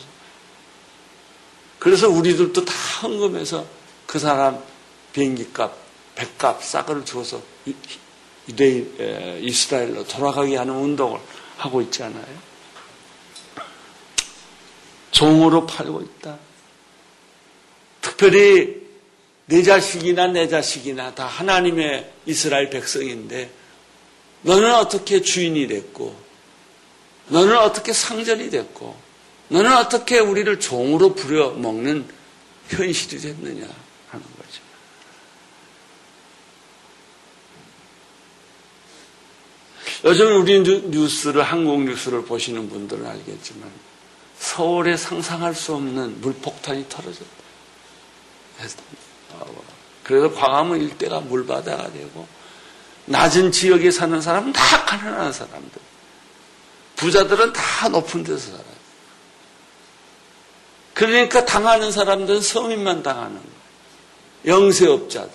그래서 1.80 2.08
우리들도 2.08 2.63
다 2.63 2.74
헌금해서 3.02 3.66
그 4.06 4.20
사람 4.20 4.63
비행기값, 5.13 5.76
백값, 6.16 6.63
싸그를 6.63 7.04
주어서 7.06 7.42
이스라엘로 9.42 10.06
돌아가게 10.06 10.58
하는 10.58 10.76
운동을 10.76 11.20
하고 11.58 11.82
있잖아요. 11.82 12.54
종으로 15.10 15.66
팔고 15.66 16.02
있다. 16.02 16.38
특별히 18.13 18.82
내 19.45 19.63
자식이나 19.63 20.28
내 20.28 20.47
자식이나 20.47 21.15
다 21.15 21.26
하나님의 21.26 22.12
이스라엘 22.26 22.69
백성인데 22.69 23.49
너는 24.43 24.73
어떻게 24.76 25.21
주인이 25.21 25.67
됐고 25.67 26.15
너는 27.28 27.58
어떻게 27.58 27.91
상전이 27.91 28.49
됐고 28.49 28.95
너는 29.49 29.76
어떻게 29.78 30.19
우리를 30.19 30.60
종으로 30.60 31.15
부려먹는 31.15 32.08
현실이 32.69 33.21
됐느냐 33.21 33.67
하는 34.10 34.26
거죠. 34.38 34.62
요즘 40.06 40.41
우리 40.41 40.60
뉴스를 40.62 41.43
한국 41.43 41.84
뉴스를 41.84 42.26
보시는 42.26 42.69
분들은 42.69 43.06
알겠지만 43.06 43.71
서울에 44.38 44.97
상상할 44.97 45.56
수 45.56 45.73
없는 45.73 46.21
물폭탄이 46.21 46.86
터져졌다. 46.89 47.43
그래서 50.04 50.34
광화문 50.34 50.82
일대가 50.82 51.20
물바다가 51.22 51.92
되고 51.92 52.28
낮은 53.06 53.52
지역에 53.52 53.92
사는 53.92 54.22
사람은 54.22 54.54
다 54.54 54.86
가난한 54.86 55.34
사람들. 55.34 55.82
부자들은 56.96 57.54
다 57.54 57.89
높은 57.89 58.24
데서 58.24 58.52
살아요. 58.52 58.74
그러니까 60.94 61.46
당하는 61.46 61.92
사람들은 61.92 62.42
서민만 62.42 63.04
당하는 63.04 63.36
거예요. 63.36 63.54
영세업자들. 64.46 65.32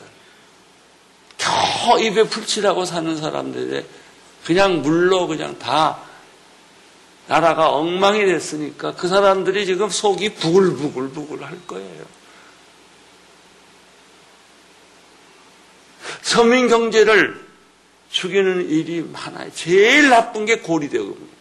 겨우 1.36 2.00
입에 2.00 2.24
풀칠하고 2.24 2.84
사는 2.84 3.16
사람들이 3.16 3.84
그냥 4.44 4.82
물로 4.82 5.26
그냥 5.26 5.58
다 5.58 6.00
나라가 7.26 7.70
엉망이 7.70 8.24
됐으니까 8.24 8.94
그 8.94 9.08
사람들이 9.08 9.66
지금 9.66 9.90
속이 9.90 10.34
부글부글부글 10.34 11.44
할 11.44 11.66
거예요. 11.66 12.17
서민 16.22 16.68
경제를 16.68 17.46
죽이는 18.10 18.68
일이 18.68 19.02
많아요. 19.02 19.50
제일 19.54 20.08
나쁜 20.08 20.46
게 20.46 20.58
고리대금이에요. 20.58 21.38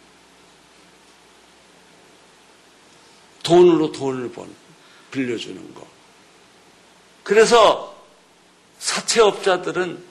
돈으로 3.42 3.92
돈을 3.92 4.30
번, 4.32 4.54
빌려주는 5.10 5.74
거. 5.74 5.86
그래서 7.22 7.96
사채업자들은 8.78 10.02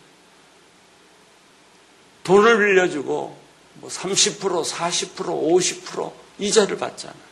돈을 2.23 2.58
빌려주고 2.58 3.38
뭐 3.75 3.89
30%, 3.89 4.63
40%, 4.65 5.15
50% 5.15 6.13
이자를 6.39 6.77
받잖아요. 6.77 7.27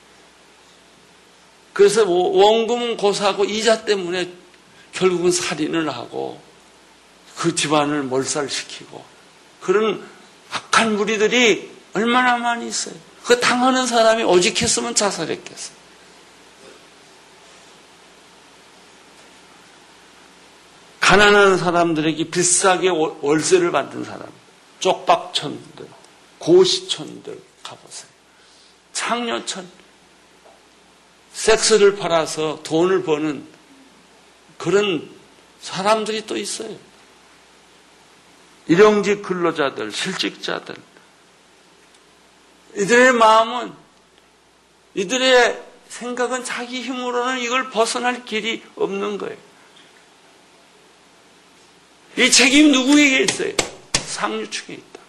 그래서 1.73 2.09
원금은 2.09 2.95
고사하고 2.95 3.43
이자 3.43 3.83
때문에 3.83 4.31
결국은 4.93 5.31
살인을 5.31 5.89
하고 5.89 6.39
그 7.45 7.53
집안을 7.53 8.01
몰살시키고 8.01 9.05
그런 9.61 10.03
악한 10.51 10.95
무리들이 10.95 11.69
얼마나 11.93 12.37
많이 12.37 12.67
있어요. 12.67 12.95
그 13.23 13.39
당하는 13.39 13.85
사람이 13.85 14.23
오직했으면 14.23 14.95
자살했겠어요. 14.95 15.77
가난한 21.01 21.59
사람들에게 21.59 22.31
비싸게 22.31 22.89
월세를 22.89 23.71
받는 23.71 24.05
사람, 24.05 24.27
쪽박촌들, 24.79 25.87
고시촌들 26.39 27.39
가보세요. 27.61 28.09
창녀촌, 28.91 29.69
섹스를 31.31 31.95
팔아서 31.95 32.61
돈을 32.63 33.03
버는 33.03 33.47
그런 34.57 35.07
사람들이 35.61 36.25
또 36.25 36.37
있어요. 36.37 36.75
일용직 38.67 39.21
근로자들, 39.21 39.91
실직자들. 39.91 40.75
이들의 42.75 43.13
마음은, 43.13 43.73
이들의 44.95 45.63
생각은 45.89 46.43
자기 46.43 46.81
힘으로는 46.81 47.39
이걸 47.39 47.69
벗어날 47.69 48.25
길이 48.25 48.63
없는 48.75 49.17
거예요. 49.17 49.37
이 52.17 52.31
책임 52.31 52.71
누구에게 52.71 53.23
있어요? 53.23 53.53
상류층에 53.93 54.75
있다. 54.75 54.99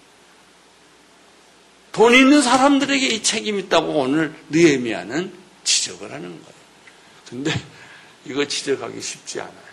돈 1.92 2.14
있는 2.14 2.42
사람들에게 2.42 3.06
이 3.06 3.22
책임이 3.22 3.62
있다고 3.62 4.00
오늘 4.00 4.34
느헤미야는 4.50 5.32
지적을 5.64 6.12
하는 6.12 6.28
거예요. 6.28 6.56
근데 7.28 7.52
이거 8.24 8.46
지적하기 8.46 9.00
쉽지 9.00 9.40
않아요. 9.40 9.65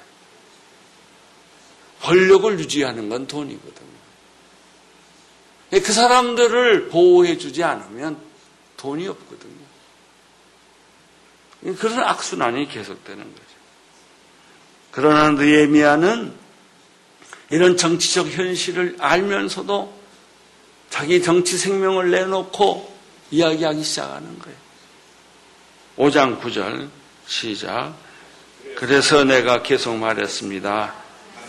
권력을 2.03 2.59
유지하는 2.59 3.09
건 3.09 3.27
돈이거든요. 3.27 3.93
그 5.71 5.91
사람들을 5.91 6.89
보호해 6.89 7.37
주지 7.37 7.63
않으면 7.63 8.17
돈이 8.77 9.07
없거든요. 9.07 9.63
그런 11.77 11.99
악순환이 12.03 12.67
계속되는 12.67 13.23
거죠. 13.23 13.43
그러나 14.91 15.29
느헤미야는 15.31 16.33
이런 17.49 17.77
정치적 17.77 18.27
현실을 18.27 18.97
알면서도 18.99 19.97
자기 20.89 21.23
정치 21.23 21.57
생명을 21.57 22.11
내놓고 22.11 22.93
이야기하기 23.31 23.81
시작하는 23.81 24.37
거예요. 24.39 24.57
5장 25.97 26.41
9절 26.41 26.89
시작. 27.25 27.95
그래서 28.75 29.23
내가 29.23 29.63
계속 29.63 29.95
말했습니다. 29.95 31.02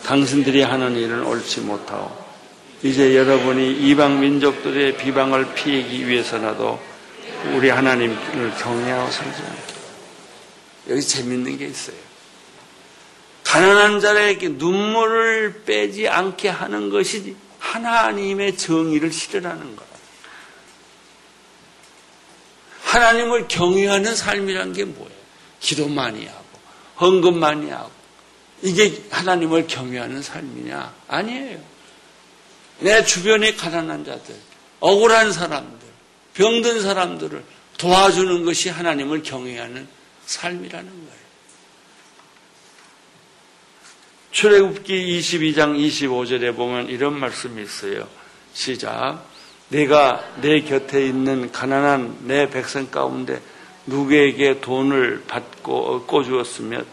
당신들이 0.04 0.62
하는 0.62 0.96
일은 0.96 1.24
옳지 1.24 1.62
못하오. 1.62 2.24
이제 2.82 3.16
여러분이 3.16 3.88
이방 3.88 4.20
민족들의 4.20 4.98
비방을 4.98 5.54
피하기 5.54 6.06
위해서라도 6.06 6.78
우리 7.54 7.70
하나님을 7.70 8.54
경외하고 8.56 9.10
살자. 9.10 9.42
여기 10.90 11.00
재밌는 11.00 11.56
게 11.56 11.66
있어요. 11.66 11.96
가난한 13.44 14.00
자에게 14.00 14.48
눈물을 14.50 15.62
빼지 15.64 16.08
않게 16.08 16.48
하는 16.48 16.90
것이 16.90 17.36
하나님의 17.58 18.58
정의를 18.58 19.10
실현하는 19.12 19.76
거야. 19.76 19.88
하나님을 22.82 23.48
경외하는 23.48 24.14
삶이란 24.14 24.72
게 24.74 24.84
뭐예요? 24.84 25.14
기도 25.60 25.88
많이 25.88 26.26
하고, 26.26 26.44
헌금 27.00 27.38
많이 27.38 27.70
하고. 27.70 27.93
이게 28.64 29.02
하나님을 29.10 29.66
경외하는 29.66 30.22
삶이냐? 30.22 30.94
아니에요. 31.06 31.60
내 32.80 33.04
주변에 33.04 33.54
가난한 33.54 34.06
자들, 34.06 34.34
억울한 34.80 35.32
사람들, 35.32 35.86
병든 36.32 36.80
사람들을 36.80 37.44
도와주는 37.76 38.44
것이 38.46 38.70
하나님을 38.70 39.22
경외하는 39.22 39.86
삶이라는 40.24 40.90
거예요. 40.90 41.24
출애굽기 44.30 45.20
22장 45.20 45.78
25절에 45.78 46.56
보면 46.56 46.88
이런 46.88 47.18
말씀이 47.18 47.62
있어요. 47.62 48.08
시작. 48.54 49.26
내가 49.68 50.24
내 50.40 50.62
곁에 50.62 51.06
있는 51.06 51.52
가난한 51.52 52.20
내 52.22 52.48
백성 52.48 52.90
가운데 52.90 53.42
누구에게 53.86 54.62
돈을 54.62 55.24
받고 55.26 56.06
꿔주었으면 56.06 56.86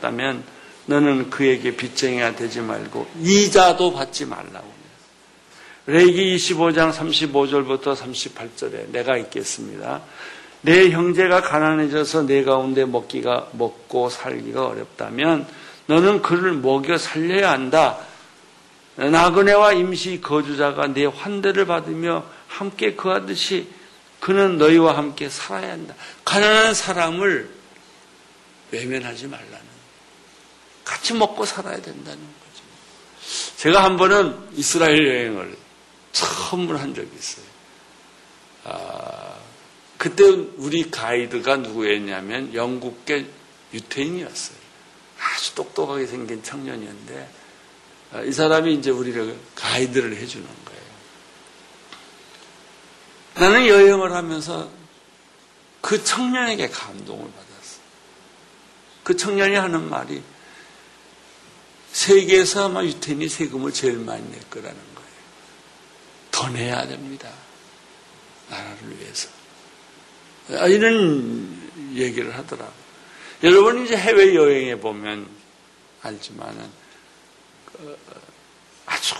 너는 0.85 1.29
그에게 1.29 1.75
빚쟁이가 1.75 2.35
되지 2.35 2.61
말고 2.61 3.07
이자도 3.21 3.93
받지 3.93 4.25
말라고. 4.25 4.71
레기 5.87 6.35
25장 6.35 6.93
35절부터 6.93 7.95
38절에 7.95 8.89
내가 8.89 9.17
읽겠습니다. 9.17 10.01
내 10.61 10.91
형제가 10.91 11.41
가난해져서 11.41 12.23
내 12.27 12.43
가운데 12.43 12.85
먹기가 12.85 13.49
먹고 13.53 14.09
살기가 14.09 14.67
어렵다면 14.67 15.47
너는 15.87 16.21
그를 16.21 16.53
먹여 16.53 16.97
살려야 16.97 17.51
한다. 17.51 17.97
나그네와 18.95 19.73
임시 19.73 20.21
거주자가 20.21 20.87
내 20.87 21.05
환대를 21.05 21.65
받으며 21.65 22.25
함께 22.47 22.95
거하듯이 22.95 23.67
그는 24.19 24.59
너희와 24.59 24.95
함께 24.95 25.29
살아야 25.29 25.71
한다. 25.71 25.95
가난한 26.23 26.75
사람을 26.75 27.49
외면하지 28.71 29.27
말라는. 29.27 29.70
같이 30.91 31.13
먹고 31.13 31.45
살아야 31.45 31.81
된다는 31.81 32.19
거죠. 32.19 32.63
제가 33.55 33.85
한 33.85 33.95
번은 33.95 34.49
이스라엘 34.55 35.07
여행을 35.07 35.57
처음으로 36.11 36.77
한 36.77 36.93
적이 36.93 37.09
있어요. 37.17 37.45
아, 38.65 39.39
그때 39.97 40.25
우리 40.25 40.91
가이드가 40.91 41.55
누구였냐면 41.57 42.53
영국계 42.53 43.25
유태인이었어요. 43.73 44.57
아주 45.17 45.55
똑똑하게 45.55 46.07
생긴 46.07 46.43
청년이었는데 46.43 47.29
아, 48.11 48.21
이 48.23 48.33
사람이 48.33 48.73
이제 48.73 48.89
우리를 48.89 49.39
가이드를 49.55 50.17
해주는 50.17 50.45
거예요. 50.45 50.81
나는 53.35 53.65
여행을 53.65 54.11
하면서 54.11 54.69
그 55.79 56.03
청년에게 56.03 56.67
감동을 56.67 57.23
받았어. 57.23 57.79
그 59.05 59.15
청년이 59.15 59.55
하는 59.55 59.89
말이 59.89 60.21
세계에서 61.91 62.65
아마 62.65 62.83
유태인이 62.83 63.27
세금을 63.27 63.73
제일 63.73 63.97
많이 63.97 64.23
낼 64.29 64.39
거라는 64.49 64.77
거예요. 64.95 65.09
더 66.31 66.49
내야 66.49 66.87
됩니다. 66.87 67.29
나라를 68.49 68.99
위해서. 68.99 69.29
아, 70.51 70.67
이런 70.67 71.71
얘기를 71.93 72.35
하더라고요. 72.37 72.81
여러분 73.43 73.85
이제 73.85 73.97
해외 73.97 74.35
여행에 74.35 74.75
보면 74.75 75.27
알지만은 76.03 76.69
그 77.65 77.97
아주 78.85 79.15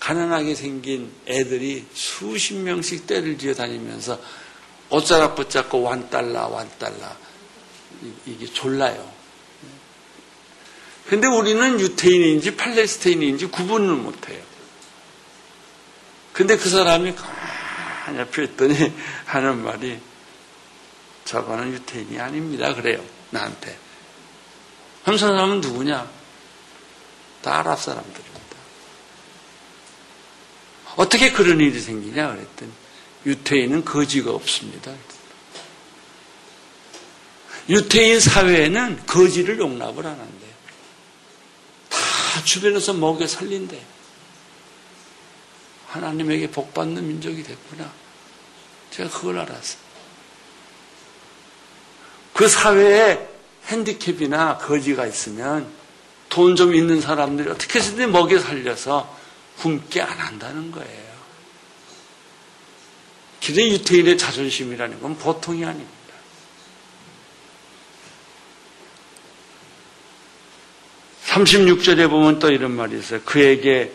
가난하게 0.00 0.54
생긴 0.54 1.12
애들이 1.26 1.84
수십 1.92 2.54
명씩 2.54 3.06
때를 3.06 3.36
지어 3.36 3.54
다니면서 3.54 4.18
옷자락 4.90 5.36
붙잡고 5.36 5.82
완달라 5.82 6.46
완달라 6.46 7.16
이게 8.24 8.46
졸라요. 8.46 9.12
근데 11.08 11.26
우리는 11.26 11.80
유태인인지 11.80 12.56
팔레스타인인지 12.56 13.46
구분을 13.46 13.94
못해요. 13.94 14.42
근데 16.34 16.56
그 16.56 16.68
사람이 16.68 17.14
가만히 17.14 18.18
옆에 18.18 18.44
있더니 18.44 18.74
하는 19.24 19.64
말이 19.64 19.98
저거는 21.24 21.72
유태인이 21.72 22.20
아닙니다. 22.20 22.74
그래요. 22.74 23.02
나한테. 23.30 23.76
함 25.04 25.16
사람은 25.16 25.62
누구냐? 25.62 26.08
다 27.42 27.58
아랍 27.58 27.80
사람들입니다. 27.80 28.38
어떻게 30.96 31.32
그런 31.32 31.60
일이 31.60 31.80
생기냐? 31.80 32.34
그랬더니 32.34 32.70
유태인은 33.24 33.84
거지가 33.84 34.30
없습니다. 34.30 34.92
유태인 37.68 38.20
사회에는 38.20 39.06
거지를 39.06 39.58
용납을 39.58 40.06
안 40.06 40.18
한대. 40.18 40.47
다 42.28 42.44
주변에서 42.44 42.92
먹여 42.92 43.26
살린대. 43.26 43.80
하나님에게 45.86 46.50
복받는 46.50 47.08
민족이 47.08 47.42
됐구나. 47.42 47.90
제가 48.90 49.08
그걸 49.08 49.38
알았어요. 49.38 49.80
그 52.34 52.46
사회에 52.46 53.26
핸디캡이나 53.66 54.58
거지가 54.58 55.06
있으면 55.06 55.72
돈 56.28 56.54
좀 56.54 56.74
있는 56.74 57.00
사람들이 57.00 57.48
어떻게 57.48 57.78
해서든 57.78 58.12
먹여 58.12 58.38
살려서 58.38 59.16
굶게 59.60 60.02
안 60.02 60.18
한다는 60.18 60.70
거예요. 60.70 61.08
기대 63.40 63.66
유태인의 63.70 64.18
자존심이라는 64.18 65.00
건 65.00 65.16
보통이 65.16 65.64
아닙니다. 65.64 65.97
(36절에) 71.28 72.08
보면 72.08 72.38
또 72.38 72.50
이런 72.50 72.72
말이 72.72 72.98
있어요. 72.98 73.20
그에게 73.24 73.92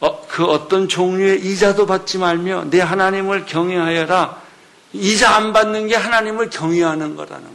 어, 0.00 0.26
그 0.26 0.44
어떤 0.44 0.88
종류의 0.88 1.44
이자도 1.44 1.86
받지 1.86 2.16
말며 2.18 2.64
내 2.70 2.80
하나님을 2.80 3.44
경외하여라. 3.46 4.40
이자 4.92 5.36
안 5.36 5.52
받는 5.52 5.88
게 5.88 5.94
하나님을 5.94 6.50
경외하는 6.50 7.16
거라는 7.16 7.48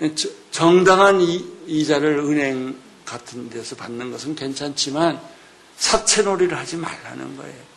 거예요. 0.00 0.14
정당한 0.50 1.20
이 1.20 1.84
자를 1.84 2.18
은행 2.18 2.76
같은 3.04 3.48
데서 3.50 3.76
받는 3.76 4.12
것은 4.12 4.34
괜찮지만 4.34 5.20
사채놀이를 5.76 6.56
하지 6.56 6.76
말라는 6.76 7.36
거예요. 7.36 7.72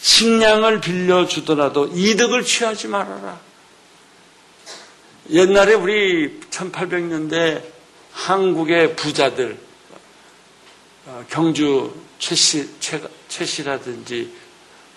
식량을 0.00 0.80
빌려주더라도 0.80 1.90
이득을 1.94 2.44
취하지 2.44 2.88
말아라. 2.88 3.47
옛날에 5.30 5.74
우리 5.74 6.40
1800년대 6.50 7.62
한국의 8.12 8.96
부자들, 8.96 9.58
어, 11.06 11.24
경주 11.28 11.94
최씨, 12.18 12.68
최, 12.80 13.00
최씨라든지 13.28 14.32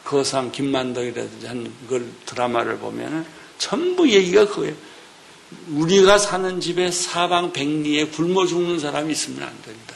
거상 0.04 0.52
김만덕이라든지 0.52 1.48
한 1.48 1.72
걸 1.88 2.06
드라마를 2.26 2.78
보면은 2.80 3.26
전부 3.58 4.10
얘기가 4.10 4.48
그거예요. 4.48 4.74
우리가 5.70 6.18
사는 6.18 6.60
집에 6.62 6.90
사방 6.92 7.52
백리에 7.52 8.06
굶어 8.08 8.46
죽는 8.48 8.80
사람이 8.80 9.12
있으면 9.12 9.44
안 9.44 9.62
된다. 9.62 9.96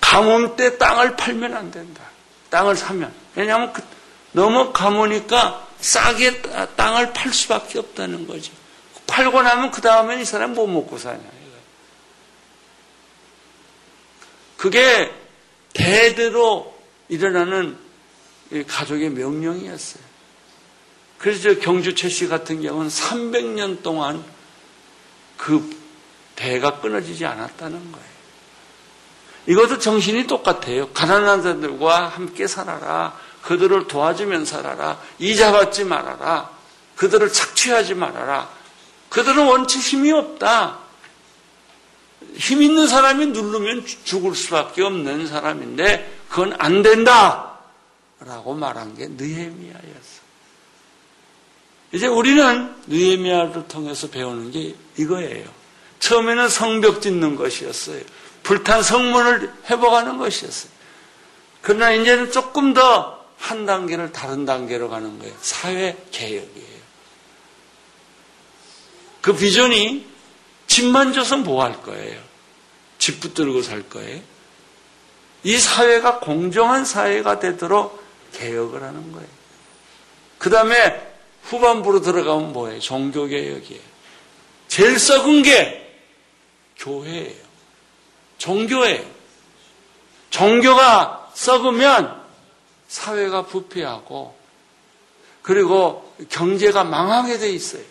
가뭄 0.00 0.56
때 0.56 0.76
땅을 0.78 1.16
팔면 1.16 1.54
안 1.54 1.70
된다. 1.70 2.02
땅을 2.48 2.74
사면. 2.74 3.12
왜냐하면 3.36 3.72
그, 3.72 3.82
너무 4.32 4.72
가무니까 4.72 5.68
싸게 5.80 6.42
땅을 6.76 7.12
팔 7.12 7.32
수밖에 7.32 7.78
없다는 7.78 8.26
거죠. 8.26 8.52
팔고 9.06 9.42
나면 9.42 9.70
그 9.70 9.80
다음엔 9.80 10.20
이 10.20 10.24
사람 10.24 10.54
뭐 10.54 10.66
먹고 10.66 10.98
사냐. 10.98 11.20
그게 14.56 15.12
대대로 15.72 16.78
일어나는 17.08 17.78
가족의 18.66 19.10
명령이었어요. 19.10 20.02
그래서 21.18 21.58
경주 21.58 21.94
최씨 21.94 22.28
같은 22.28 22.62
경우는 22.62 22.88
300년 22.88 23.82
동안 23.82 24.24
그 25.36 25.78
대가 26.36 26.80
끊어지지 26.80 27.26
않았다는 27.26 27.92
거예요. 27.92 28.10
이것도 29.46 29.78
정신이 29.78 30.26
똑같아요. 30.26 30.90
가난한 30.90 31.42
자들과 31.42 32.08
함께 32.08 32.46
살아라. 32.46 33.18
그들을 33.42 33.88
도와주면 33.88 34.44
살아라. 34.44 34.98
이자 35.18 35.52
받지 35.52 35.84
말아라. 35.84 36.50
그들을 36.96 37.32
착취하지 37.32 37.94
말아라. 37.94 38.48
그들은 39.08 39.46
원체 39.46 39.78
힘이 39.78 40.12
없다. 40.12 40.78
힘 42.34 42.62
있는 42.62 42.86
사람이 42.86 43.26
누르면 43.26 43.86
죽을 44.04 44.34
수밖에 44.34 44.82
없는 44.82 45.26
사람인데 45.26 46.20
그건 46.28 46.54
안 46.58 46.82
된다. 46.82 47.58
라고 48.20 48.54
말한 48.54 48.94
게 48.96 49.08
느헤미야였어. 49.08 50.20
이제 51.92 52.06
우리는 52.06 52.74
느헤미야를 52.86 53.66
통해서 53.66 54.08
배우는 54.08 54.50
게 54.50 54.74
이거예요. 54.96 55.48
처음에는 55.98 56.48
성벽 56.48 57.00
짓는 57.00 57.36
것이었어요. 57.36 58.02
불탄 58.42 58.82
성문을 58.82 59.52
회복하는 59.70 60.18
것이었어요. 60.18 60.70
그러나 61.62 61.90
이제는 61.92 62.30
조금 62.30 62.74
더 62.74 63.19
한 63.40 63.66
단계를 63.66 64.12
다른 64.12 64.44
단계로 64.44 64.88
가는 64.90 65.18
거예요. 65.18 65.34
사회 65.40 65.96
개혁이에요. 66.12 66.80
그 69.22 69.34
비전이 69.34 70.06
집만 70.66 71.12
줘서 71.12 71.36
뭐 71.38 71.64
할 71.64 71.82
거예요? 71.82 72.20
집 72.98 73.18
붙들고 73.20 73.62
살 73.62 73.82
거예요? 73.88 74.20
이 75.42 75.58
사회가 75.58 76.20
공정한 76.20 76.84
사회가 76.84 77.40
되도록 77.40 78.02
개혁을 78.34 78.82
하는 78.82 79.10
거예요. 79.12 79.28
그 80.38 80.50
다음에 80.50 81.08
후반부로 81.44 82.02
들어가면 82.02 82.52
뭐예요? 82.52 82.78
종교개혁이에요. 82.78 83.82
제일 84.68 84.98
썩은 84.98 85.42
게 85.42 85.98
교회예요. 86.76 87.50
종교예요. 88.38 89.04
종교가 90.30 91.30
썩으면 91.34 92.19
사회가 92.90 93.46
부패하고 93.46 94.36
그리고 95.42 96.12
경제가 96.28 96.84
망하게 96.84 97.38
돼 97.38 97.48
있어요. 97.50 97.82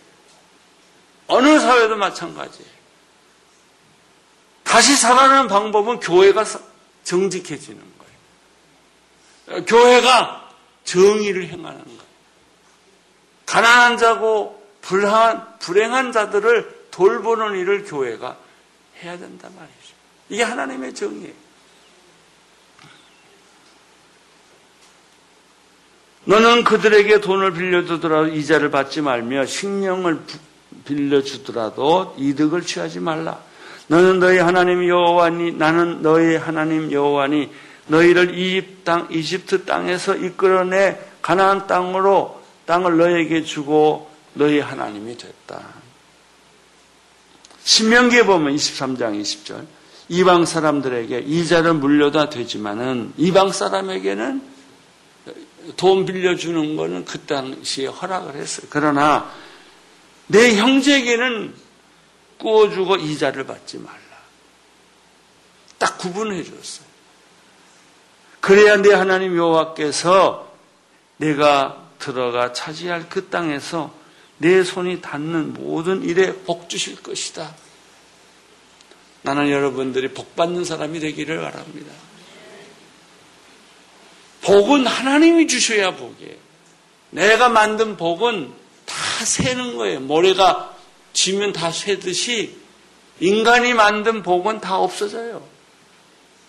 어느 1.27 1.59
사회도 1.59 1.95
마찬가지예요. 1.95 2.69
다시 4.63 4.95
살아나는 4.95 5.47
방법은 5.47 5.99
교회가 5.99 6.43
정직해지는 7.03 7.81
거예요. 9.47 9.65
교회가 9.65 10.51
정의를 10.83 11.47
행하는 11.47 11.83
거예요. 11.83 11.99
가난한 13.45 13.97
자고 13.97 14.61
불한, 14.81 15.59
불행한 15.59 16.11
자들을 16.11 16.87
돌보는 16.91 17.57
일을 17.57 17.85
교회가 17.85 18.37
해야 19.01 19.17
된단 19.17 19.55
말이죠. 19.55 19.95
이게 20.27 20.43
하나님의 20.43 20.93
정의예요. 20.93 21.48
너는 26.29 26.63
그들에게 26.63 27.21
돈을 27.21 27.53
빌려주더라도 27.53 28.27
이자를 28.27 28.69
받지 28.69 29.01
말며 29.01 29.47
식량을 29.47 30.19
빌려주더라도 30.85 32.13
이득을 32.19 32.61
취하지 32.61 32.99
말라. 32.99 33.39
너는 33.87 34.19
너희 34.19 34.37
하나님 34.37 34.87
여호와니 34.87 35.53
나는 35.53 36.03
너희 36.03 36.35
하나님 36.35 36.91
여호와니 36.91 37.49
너희를 37.87 38.37
이집 38.37 38.85
땅 38.85 39.07
이집트 39.09 39.65
땅에서 39.65 40.17
이끌어내 40.17 40.99
가나안 41.23 41.65
땅으로 41.65 42.39
땅을 42.67 42.97
너에게 42.97 43.41
주고 43.41 44.07
너희 44.35 44.59
하나님이 44.59 45.17
됐다. 45.17 45.63
신명기에 47.63 48.27
보면 48.27 48.55
23장 48.55 49.19
20절 49.19 49.65
이방 50.09 50.45
사람들에게 50.45 51.21
이자를 51.21 51.73
물려다 51.73 52.29
되지만은 52.29 53.13
이방 53.17 53.51
사람에게는 53.51 54.48
돈 55.75 56.05
빌려주는 56.05 56.75
거는 56.75 57.05
그 57.05 57.19
당시에 57.21 57.87
허락을 57.87 58.35
했어요. 58.35 58.67
그러나 58.69 59.31
내 60.27 60.55
형제에게는 60.55 61.53
구워주고 62.39 62.97
이자를 62.97 63.45
받지 63.45 63.77
말라. 63.77 63.99
딱 65.77 65.97
구분해 65.97 66.43
줬어요. 66.43 66.87
그래야 68.39 68.77
내 68.77 68.93
하나님 68.93 69.35
여호와께서 69.35 70.51
내가 71.17 71.85
들어가 71.99 72.53
차지할 72.53 73.09
그 73.09 73.27
땅에서 73.29 73.93
내 74.37 74.63
손이 74.63 75.01
닿는 75.01 75.53
모든 75.53 76.03
일에 76.03 76.33
복 76.33 76.69
주실 76.69 77.01
것이다. 77.03 77.53
나는 79.21 79.49
여러분들이 79.49 80.13
복 80.13 80.35
받는 80.35 80.63
사람이 80.63 80.99
되기를 81.01 81.41
바랍니다. 81.41 81.91
복은 84.41 84.87
하나님이 84.87 85.47
주셔야 85.47 85.95
복이에요. 85.95 86.35
내가 87.11 87.49
만든 87.49 87.97
복은 87.97 88.51
다 88.85 89.25
새는 89.25 89.77
거예요. 89.77 89.99
모래가 89.99 90.75
지면 91.13 91.53
다 91.53 91.71
쇠듯이 91.71 92.57
인간이 93.19 93.73
만든 93.73 94.23
복은 94.23 94.61
다 94.61 94.77
없어져요. 94.77 95.43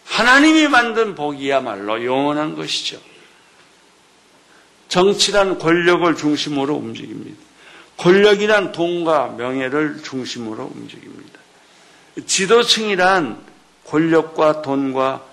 하나님이 0.05 0.69
만든 0.69 1.15
복이야말로 1.15 2.05
영원한 2.05 2.57
것이죠. 2.57 3.01
정치란 4.89 5.59
권력을 5.59 6.17
중심으로 6.17 6.75
움직입니다. 6.75 7.39
권력이란 7.97 8.73
돈과 8.73 9.35
명예를 9.37 10.03
중심으로 10.03 10.71
움직입니다. 10.75 11.39
지도층이란 12.27 13.41
권력과 13.87 14.63
돈과 14.63 15.25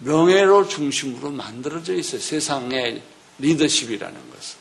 명예로 0.00 0.68
중심으로 0.68 1.30
만들어져 1.30 1.94
있어요. 1.94 2.20
세상의 2.20 3.02
리더십이라는 3.38 4.30
것은. 4.30 4.58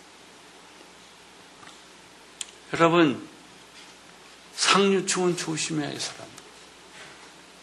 여러분, 2.73 3.27
상류층은 4.55 5.37
조심해야 5.37 5.89
할 5.89 5.99
사람. 5.99 6.27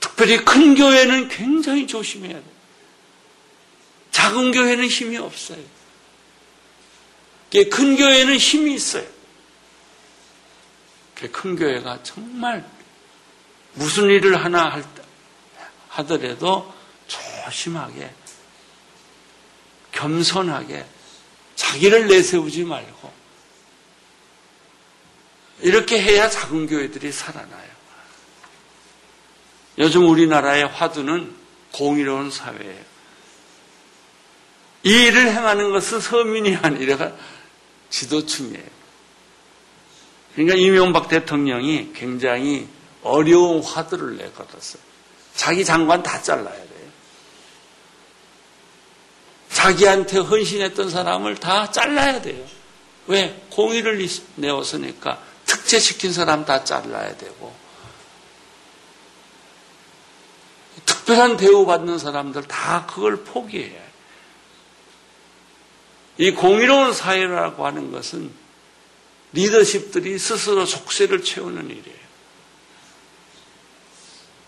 특별히 0.00 0.44
큰 0.44 0.74
교회는 0.74 1.28
굉장히 1.28 1.86
조심해야 1.86 2.32
돼요. 2.32 2.56
작은 4.10 4.52
교회는 4.52 4.86
힘이 4.86 5.18
없어요. 5.18 5.62
큰 7.70 7.96
교회는 7.96 8.36
힘이 8.36 8.74
있어요. 8.74 9.06
큰 11.32 11.56
교회가 11.56 12.02
정말 12.02 12.68
무슨 13.74 14.04
일을 14.04 14.42
하나 14.42 14.82
하더라도 15.88 16.74
조심하게, 17.46 18.12
겸손하게, 19.92 20.84
자기를 21.54 22.08
내세우지 22.08 22.64
말고, 22.64 23.12
이렇게 25.60 26.02
해야 26.02 26.28
작은 26.28 26.66
교회들이 26.66 27.12
살아나요. 27.12 27.76
요즘 29.78 30.08
우리나라의 30.08 30.66
화두는 30.66 31.34
공의로운 31.72 32.30
사회예요. 32.30 32.84
이 34.82 34.90
일을 34.90 35.28
행하는 35.28 35.72
것은 35.72 36.00
서민이 36.00 36.56
아니라 36.56 37.12
지도층이에요. 37.90 38.76
그러니까 40.34 40.56
이명박 40.56 41.08
대통령이 41.08 41.92
굉장히 41.94 42.68
어려운 43.02 43.62
화두를 43.62 44.16
내걸었어요. 44.18 44.82
자기 45.34 45.64
장관 45.64 46.02
다 46.02 46.20
잘라야 46.20 46.54
돼요. 46.54 46.65
자기한테 49.66 50.18
헌신했던 50.18 50.90
사람을 50.90 51.36
다 51.36 51.70
잘라야 51.70 52.22
돼요. 52.22 52.44
왜? 53.08 53.42
공의를 53.50 54.06
내었으니까 54.36 55.20
특제시킨 55.44 56.12
사람 56.12 56.44
다 56.44 56.62
잘라야 56.62 57.16
되고 57.16 57.54
특별한 60.84 61.36
대우받는 61.36 61.98
사람들 61.98 62.44
다 62.44 62.86
그걸 62.86 63.24
포기해야 63.24 63.70
해요. 63.70 63.86
이 66.18 66.30
공의로운 66.30 66.92
사회라고 66.92 67.66
하는 67.66 67.90
것은 67.90 68.32
리더십들이 69.32 70.18
스스로 70.18 70.64
속세를 70.64 71.22
채우는 71.24 71.68
일이에요. 71.68 72.06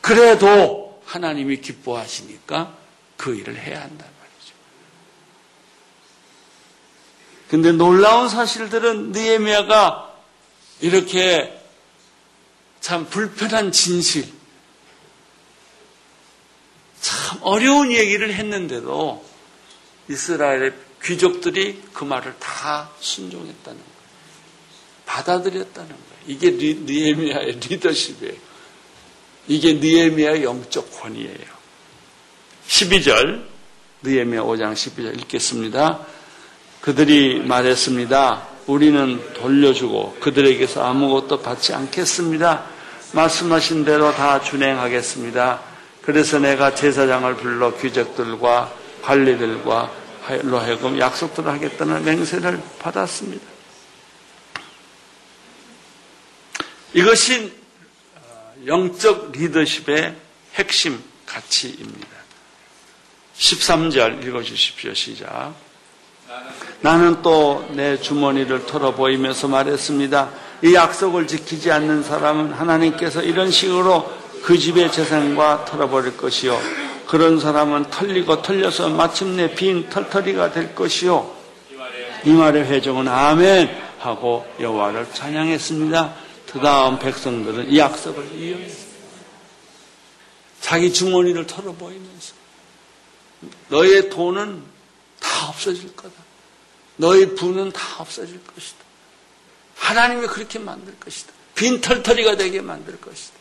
그래도 0.00 1.02
하나님이 1.04 1.60
기뻐하시니까 1.60 2.76
그 3.16 3.34
일을 3.34 3.58
해야 3.58 3.82
한단 3.82 3.98
말이죠. 3.98 4.54
근데 7.48 7.72
놀라운 7.72 8.28
사실들은 8.28 9.12
느에미아가 9.12 10.14
이렇게 10.80 11.58
참 12.80 13.06
불편한 13.06 13.72
진실, 13.72 14.28
참 17.00 17.38
어려운 17.42 17.90
얘기를 17.92 18.32
했는데도 18.32 19.24
이스라엘의 20.08 20.72
귀족들이 21.02 21.82
그 21.92 22.04
말을 22.04 22.34
다 22.38 22.90
순종했다는 23.00 23.78
거예요. 23.78 23.98
받아들였다는 25.06 25.88
거예요. 25.88 26.22
이게 26.26 26.50
니에미아의 26.50 27.60
리더십이에요. 27.60 28.48
이게 29.48 29.72
니에미아의 29.74 30.44
영적 30.44 31.00
권위예요. 31.00 31.58
12절 32.68 33.46
느에미아 34.02 34.42
5장 34.42 34.74
12절 34.74 35.18
읽겠습니다. 35.20 36.06
그들이 36.80 37.40
말했습니다. 37.40 38.46
우리는 38.66 39.32
돌려주고 39.34 40.18
그들에게서 40.20 40.84
아무것도 40.84 41.42
받지 41.42 41.72
않겠습니다. 41.74 42.66
말씀하신 43.12 43.84
대로 43.84 44.12
다 44.12 44.40
준행하겠습니다. 44.40 45.60
그래서 46.02 46.38
내가 46.38 46.74
제사장을 46.74 47.34
불러 47.36 47.76
귀족들과 47.76 48.72
관리들과 49.02 49.90
로 50.42 50.58
하여금 50.58 50.98
약속들을 50.98 51.50
하겠다는 51.50 52.04
맹세를 52.04 52.60
받았습니다. 52.78 53.46
이것이 56.92 57.52
영적 58.66 59.32
리더십의 59.32 60.14
핵심 60.54 61.02
가치입니다. 61.24 62.08
13절 63.38 64.26
읽어주십시오. 64.26 64.92
시작. 64.94 65.54
나는 66.80 67.22
또 67.22 67.64
내 67.70 68.00
주머니를 68.00 68.66
털어 68.66 68.94
보이면서 68.94 69.48
말했습니다. 69.48 70.30
이 70.62 70.74
약속을 70.74 71.26
지키지 71.26 71.70
않는 71.70 72.02
사람은 72.02 72.52
하나님께서 72.52 73.22
이런 73.22 73.50
식으로 73.50 74.10
그 74.42 74.58
집의 74.58 74.90
재산과 74.90 75.64
털어버릴 75.64 76.16
것이요. 76.16 76.58
그런 77.06 77.40
사람은 77.40 77.90
털리고 77.90 78.42
털려서 78.42 78.88
마침내 78.90 79.54
빈 79.54 79.88
털터리가 79.88 80.52
될 80.52 80.74
것이요. 80.74 81.34
이 82.24 82.30
말의 82.30 82.64
회종은 82.64 83.08
아멘 83.08 83.70
하고 84.00 84.46
여호와를 84.60 85.08
찬양했습니다. 85.12 86.14
그 86.52 86.60
다음 86.60 86.98
백성들은 86.98 87.70
이 87.70 87.78
약속을 87.78 88.24
이용했습니다. 88.34 88.88
자기 90.60 90.92
주머니를 90.92 91.46
털어보이면서 91.46 92.34
너의 93.68 94.10
돈은 94.10 94.62
다 95.20 95.48
없어질 95.48 95.94
거다. 95.94 96.27
너의 96.98 97.34
부는 97.34 97.72
다 97.72 97.80
없어질 97.98 98.40
것이다. 98.44 98.78
하나님이 99.76 100.26
그렇게 100.26 100.58
만들 100.58 100.94
것이다. 101.00 101.32
빈털터리가 101.54 102.36
되게 102.36 102.60
만들 102.60 103.00
것이다. 103.00 103.36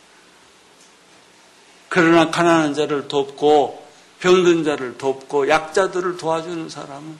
그러나 1.88 2.30
가난한 2.30 2.74
자를 2.74 3.08
돕고 3.08 3.86
병든 4.20 4.64
자를 4.64 4.98
돕고 4.98 5.48
약자들을 5.48 6.16
도와주는 6.16 6.68
사람은 6.68 7.18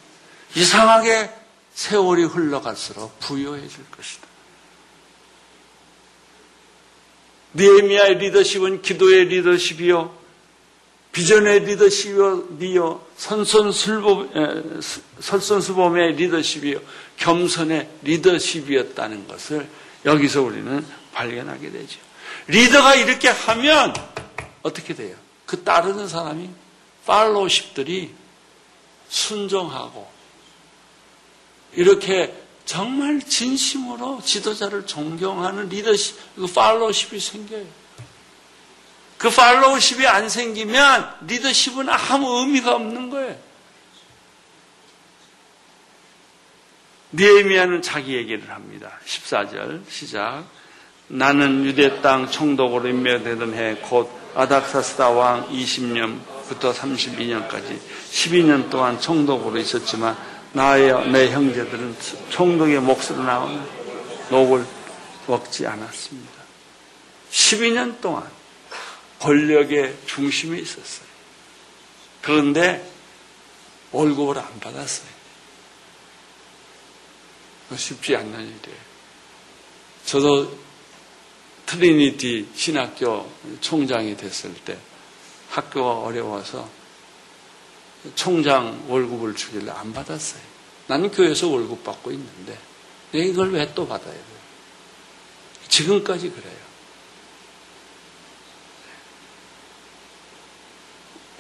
이상하게 0.57 1.31
세월이 1.75 2.25
흘러갈수록 2.25 3.19
부유해질 3.21 3.91
것이다. 3.91 4.27
니에미아의 7.55 8.19
리더십은 8.19 8.83
기도의 8.83 9.27
리더십이요. 9.27 10.18
비전의 11.13 11.61
리더십이요, 11.61 13.07
선선술범, 13.17 14.81
설선수범의 15.21 16.15
리더십이요, 16.17 16.81
겸손의 17.17 17.89
리더십이었다는 18.03 19.27
것을 19.27 19.69
여기서 20.05 20.43
우리는 20.43 20.87
발견하게 21.13 21.73
되죠. 21.73 21.99
리더가 22.47 22.95
이렇게 22.95 23.29
하면 23.29 23.95
어떻게 24.63 24.95
돼요? 24.95 25.17
그 25.45 25.63
따르는 25.65 26.09
사람이 26.09 26.51
팔로우십들이 27.07 28.15
순종하고 29.09 30.07
이렇게 31.73 32.35
정말 32.65 33.21
진심으로 33.21 34.21
지도자를 34.23 34.87
존경하는 34.87 35.69
리더십, 35.71 36.17
그 36.37 36.47
팔로우십이 36.47 37.19
생겨요. 37.19 37.67
그 39.19 39.31
팔로우십이 39.31 40.07
안 40.07 40.29
생기면 40.29 41.17
리더십은 41.23 41.89
아무 41.89 42.41
의미가 42.41 42.77
없는 42.77 43.11
거예요. 43.11 43.37
니에미아는 47.13 47.83
자기 47.83 48.15
얘기를 48.15 48.49
합니다. 48.51 48.93
14절 49.05 49.83
시작. 49.91 50.45
나는 51.09 51.65
유대 51.65 52.01
땅 52.01 52.31
총독으로 52.31 52.89
임명되던 52.89 53.55
해 53.55 53.77
곧 53.83 54.11
아닥사스다 54.35 55.09
왕 55.11 55.49
20년부터 55.49 56.73
32년까지 56.75 57.79
12년 58.13 58.71
동안 58.71 59.01
총독으로 59.01 59.59
있었지만 59.59 60.17
나의 60.53 61.11
내 61.11 61.31
형제들은 61.33 61.97
총독의 62.31 62.81
몫으로 62.81 63.25
나온 63.25 63.67
녹을 64.31 64.65
먹지 65.27 65.67
않았습니다. 65.67 66.31
12년 67.31 68.01
동안 68.01 68.38
권력의 69.21 69.97
중심에 70.07 70.59
있었어요. 70.59 71.09
그런데 72.23 72.89
월급을 73.93 74.39
안 74.39 74.61
받았어요. 74.61 75.09
쉽지 77.77 78.17
않는 78.17 78.41
일이에요. 78.41 78.89
저도 80.07 80.59
트리니티 81.67 82.49
신학교 82.55 83.31
총장이 83.61 84.17
됐을 84.17 84.55
때 84.55 84.79
학교가 85.51 85.99
어려워서 85.99 86.69
총장 88.15 88.85
월급을 88.89 89.35
주길래 89.35 89.71
안 89.71 89.93
받았어요. 89.93 90.41
나는 90.87 91.11
교회에서 91.11 91.49
월급 91.49 91.85
받고 91.85 92.11
있는데 92.13 92.59
이걸 93.13 93.53
왜 93.53 93.67
또 93.75 93.87
받아야 93.87 94.13
돼요? 94.13 94.39
지금까지 95.69 96.31
그래요. 96.31 96.68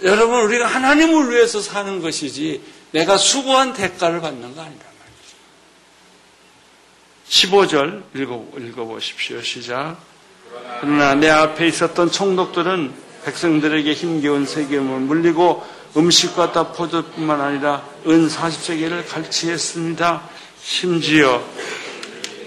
여러분, 0.02 0.42
우리가 0.42 0.66
하나님을 0.66 1.30
위해서 1.30 1.60
사는 1.60 2.00
것이지 2.00 2.60
내가 2.92 3.16
수고한 3.16 3.72
대가를 3.72 4.20
받는 4.20 4.54
거 4.54 4.62
아니란 4.62 4.78
말이죠. 7.28 7.68
15절 7.76 8.02
읽어, 8.14 8.46
읽어보십시오. 8.56 9.42
시작. 9.42 9.96
그러나 10.80 11.14
내 11.14 11.28
앞에 11.28 11.66
있었던 11.66 12.10
총독들은 12.10 13.08
백성들에게 13.24 13.92
힘겨운 13.92 14.46
세금을 14.46 15.00
물리고 15.00 15.66
음식과 15.96 16.52
다 16.52 16.72
포도뿐만 16.72 17.40
아니라 17.40 17.84
은 18.06 18.28
40세계를 18.28 19.08
갈취했습니다. 19.08 20.22
심지어 20.62 21.42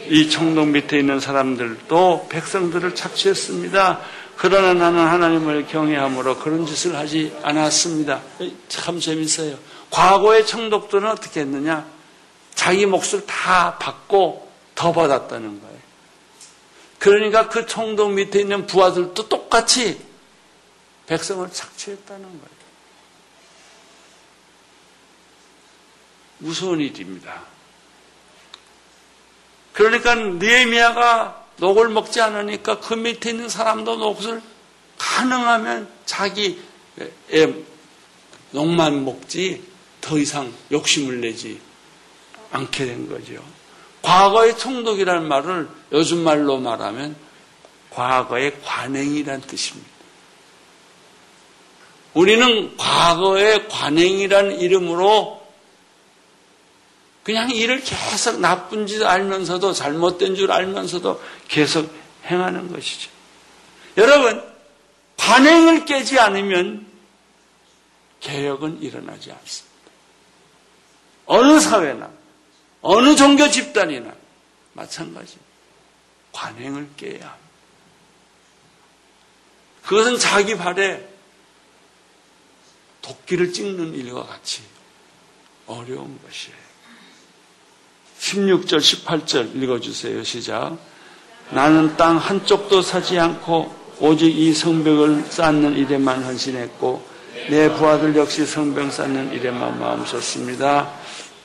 이 0.09 0.29
총독 0.29 0.69
밑에 0.69 0.99
있는 0.99 1.19
사람들도 1.19 2.27
백성들을 2.29 2.95
착취했습니다. 2.95 4.01
그러나 4.41 4.73
나는 4.73 5.05
하나님을 5.05 5.67
경외함으로 5.67 6.39
그런 6.39 6.65
짓을 6.65 6.95
하지 6.95 7.31
않았습니다. 7.43 8.23
참 8.69 8.99
재밌어요. 8.99 9.55
과거의 9.91 10.47
청독들은 10.47 11.07
어떻게 11.07 11.41
했느냐? 11.41 11.87
자기 12.55 12.87
몫을 12.87 13.27
다 13.27 13.77
받고 13.77 14.51
더 14.73 14.91
받았다는 14.93 15.61
거예요. 15.61 15.77
그러니까 16.97 17.49
그 17.49 17.67
총독 17.67 18.13
밑에 18.13 18.39
있는 18.39 18.65
부하들도 18.65 19.29
똑같이 19.29 20.03
백성을 21.05 21.47
착취했다는 21.47 22.23
거예요. 22.23 22.61
무서운 26.39 26.79
일입니다. 26.79 27.43
그러니까 29.73 30.15
느에미아가 30.15 31.40
녹을 31.61 31.89
먹지 31.89 32.19
않으니까 32.19 32.79
그 32.79 32.95
밑에 32.95 33.29
있는 33.29 33.47
사람도 33.47 33.97
녹을 33.97 34.41
가능하면 34.97 35.87
자기의 36.05 36.57
녹만 38.49 39.05
먹지 39.05 39.63
더 40.01 40.17
이상 40.17 40.51
욕심을 40.71 41.21
내지 41.21 41.61
않게 42.51 42.85
된 42.85 43.07
거죠. 43.07 43.43
과거의 44.01 44.57
총독이라는 44.57 45.27
말을 45.27 45.69
요즘 45.91 46.23
말로 46.23 46.57
말하면 46.57 47.15
과거의 47.91 48.59
관행이란 48.63 49.41
뜻입니다. 49.41 49.87
우리는 52.15 52.75
과거의 52.75 53.69
관행이라는 53.69 54.59
이름으로 54.59 55.40
그냥 57.23 57.51
일을 57.51 57.81
계속 57.83 58.39
나쁜 58.39 58.87
짓 58.87 59.03
알면서도 59.03 59.73
잘못된 59.73 60.35
줄 60.35 60.51
알면서도 60.51 61.21
계속 61.47 61.93
행하는 62.25 62.71
것이죠. 62.71 63.11
여러분, 63.97 64.43
관행을 65.17 65.85
깨지 65.85 66.19
않으면 66.19 66.87
개혁은 68.21 68.81
일어나지 68.81 69.31
않습니다. 69.31 69.71
어느 71.25 71.59
사회나 71.59 72.09
어느 72.81 73.15
종교 73.15 73.49
집단이나 73.49 74.13
마찬가지입니다. 74.73 75.51
관행을 76.31 76.89
깨야 76.97 77.13
합니다. 77.13 77.37
그것은 79.83 80.17
자기 80.17 80.57
발에 80.57 81.07
도끼를 83.01 83.53
찍는 83.53 83.93
일과 83.95 84.25
같이 84.25 84.63
어려운 85.67 86.19
것이에요. 86.23 86.70
16절, 88.21 88.77
18절 88.77 89.61
읽어주세요. 89.61 90.23
시작. 90.23 90.77
나는 91.49 91.97
땅 91.97 92.17
한쪽도 92.17 92.81
사지 92.81 93.19
않고 93.19 93.73
오직 93.99 94.25
이 94.27 94.53
성벽을 94.53 95.25
쌓는 95.27 95.75
일에만 95.75 96.23
헌신했고 96.23 97.03
내 97.49 97.73
부하들 97.73 98.15
역시 98.15 98.45
성벽 98.45 98.91
쌓는 98.93 99.33
일에만 99.33 99.79
마음 99.79 100.05
썼습니다. 100.05 100.87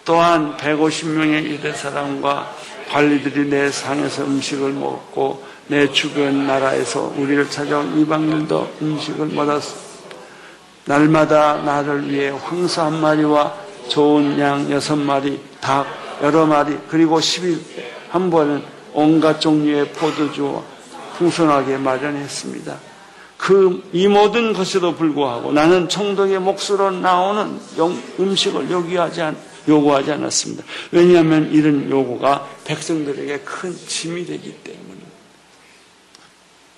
또한 0.05 0.57
150명의 0.57 1.51
이대 1.51 1.73
사람과 1.73 2.55
관리들이 2.91 3.49
내 3.49 3.71
상에서 3.71 4.25
음식을 4.25 4.73
먹고 4.73 5.43
내 5.67 5.91
주변 5.91 6.47
나라에서 6.47 7.13
우리를 7.17 7.51
찾아온 7.51 7.99
이방인도 7.99 8.77
음식을 8.81 9.27
먹었습니다. 9.29 9.87
날마다 10.85 11.57
나를 11.57 12.09
위해 12.09 12.29
황사 12.29 12.85
한 12.87 13.01
마리와 13.01 13.53
좋은 13.89 14.39
양 14.39 14.71
여섯 14.71 14.95
마리, 14.95 15.41
닭 15.61 16.06
여러 16.23 16.47
마리 16.47 16.79
그리고 16.89 17.19
10일 17.19 17.61
한 18.11 18.31
번은 18.31 18.63
온갖 18.93 19.41
종류의 19.41 19.93
포도주와 19.93 20.63
풍성하게 21.19 21.79
마련했습니다. 21.79 22.79
그 23.37 23.83
이 23.93 24.09
모든 24.09 24.53
것에도 24.53 24.95
불구하고 24.97 25.53
나는 25.53 25.89
총독의 25.89 26.39
몫으로 26.41 26.91
나오는 26.91 27.61
음식을 28.19 28.71
요구하지, 28.71 29.23
않, 29.23 29.37
요구하지 29.69 30.13
않았습니다. 30.13 30.65
왜냐하면 30.91 31.51
이런 31.53 31.91
요구가 31.91 32.49
백성들에게 32.65 33.41
큰 33.41 33.77
짐이 33.77 34.27
되기 34.27 34.53
때문에 34.63 35.01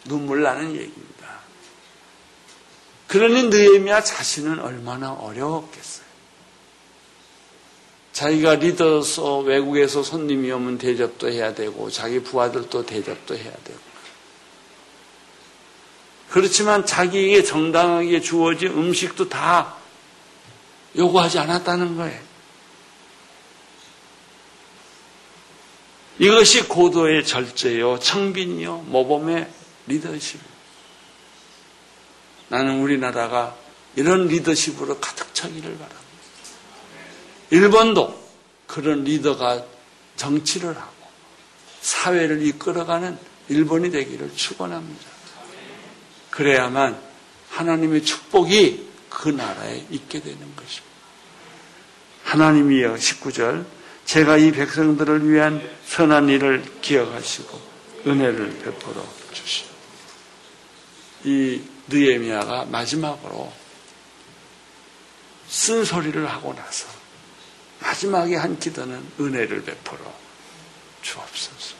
눈물 0.07 0.43
나는 0.43 0.73
얘기입니다. 0.73 1.09
그러니 3.07 3.45
느헤미야 3.45 4.03
자신은 4.03 4.61
얼마나 4.61 5.13
어려웠겠어요. 5.13 6.08
자기가 8.19 8.57
리더서 8.57 9.39
외국에서 9.39 10.03
손님이 10.03 10.51
오면 10.51 10.79
대접도 10.79 11.31
해야 11.31 11.55
되고 11.55 11.89
자기 11.89 12.21
부하들도 12.21 12.85
대접도 12.85 13.37
해야 13.37 13.53
되고 13.63 13.79
그렇지만 16.29 16.85
자기에게 16.85 17.45
정당하게 17.45 18.21
주어진 18.21 18.73
음식도 18.73 19.29
다 19.29 19.77
요구하지 20.97 21.39
않았다는 21.39 21.97
거예요. 21.97 22.21
이것이 26.19 26.65
고도의 26.65 27.25
절제요, 27.25 28.01
청빈이요, 28.01 28.79
모범의 28.89 29.49
리더십. 29.87 30.41
나는 32.49 32.81
우리나라가 32.81 33.57
이런 33.95 34.27
리더십으로 34.27 34.99
가득 34.99 35.33
차기를 35.37 35.79
바랍니다. 35.79 36.08
일본도 37.51 38.29
그런 38.67 39.05
리더가 39.05 39.65
정치를 40.17 40.77
하고 40.77 40.93
사회를 41.81 42.45
이끌어가는 42.47 43.19
일본이 43.49 43.91
되기를 43.91 44.33
축원합니다. 44.37 45.07
그래야만 46.31 47.01
하나님의 47.51 48.05
축복이 48.05 48.89
그 49.09 49.29
나라에 49.31 49.87
있게 49.91 50.21
되는 50.21 50.39
것입니다. 50.39 50.89
하나님이여 52.25 52.95
19절 52.95 53.65
제가 54.05 54.37
이 54.37 54.53
백성들을 54.53 55.31
위한 55.31 55.63
선한 55.87 56.29
일을 56.29 56.81
기억하시고 56.81 57.61
은혜를 58.07 58.59
베풀어 58.59 59.05
주시오. 59.33 59.67
이 61.25 61.61
느에미아가 61.89 62.67
마지막으로 62.67 63.53
쓴소리를 65.49 66.27
하고 66.31 66.55
나서 66.55 66.87
마지막에 67.99 68.37
한 68.37 68.59
기도는 68.59 69.13
은혜를 69.19 69.65
베풀어 69.65 70.01
주옵소서. 71.03 71.75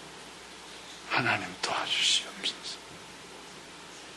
하나님 1.11 1.47
도와주시옵소서. 1.63 2.79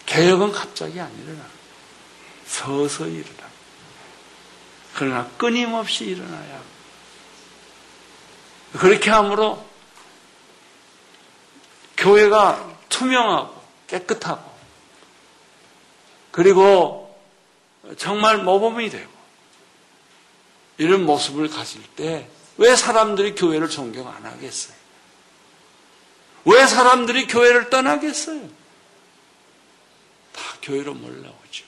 개혁은 0.08 0.52
갑자기 0.52 1.00
안 1.00 1.16
일어나. 1.22 1.46
서서히 2.48 3.18
일어나. 3.18 3.50
그러나 4.96 5.30
끊임없이 5.38 6.06
일어나야. 6.06 6.62
그렇게 8.74 9.12
함으로 9.12 9.64
교회가 11.98 12.78
투명하고 12.90 13.62
깨끗하고 13.88 14.52
그리고 16.32 17.16
정말 17.98 18.40
모범이 18.40 18.90
되고 18.90 19.11
이런 20.78 21.06
모습을 21.06 21.50
가질 21.50 21.82
때 21.96 22.28
왜 22.62 22.76
사람들이 22.76 23.34
교회를 23.34 23.70
존경 23.70 24.08
안 24.08 24.24
하겠어요? 24.24 24.76
왜 26.46 26.68
사람들이 26.68 27.26
교회를 27.26 27.72
떠나겠어요? 27.72 28.48
다 30.32 30.42
교회로 30.62 30.94
몰라오죠. 30.94 31.66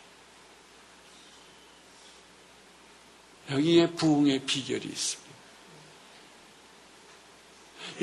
여기에 3.50 3.92
부흥의 3.92 4.46
비결이 4.46 4.88
있습니다. 4.88 5.34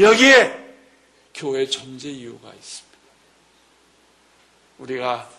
여기에 0.00 0.74
교회 1.32 1.66
존재 1.66 2.10
이유가 2.10 2.52
있습니다. 2.52 2.98
우리가 4.78 5.30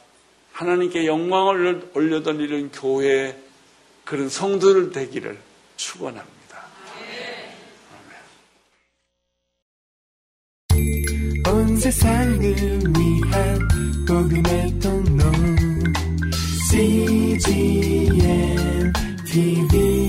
하나님께 0.53 1.05
영광을 1.05 1.91
올려드리는 1.93 2.71
교회 2.71 3.37
그런 4.05 4.29
성도들 4.29 4.91
되기를 4.91 5.50
축원합니다. 5.81 6.31
온 11.47 11.77
세상을 11.77 12.39
위한 12.39 13.67
복음의 14.07 14.79
통로 14.79 15.23
CGM 16.69 18.13
TV 19.25 20.00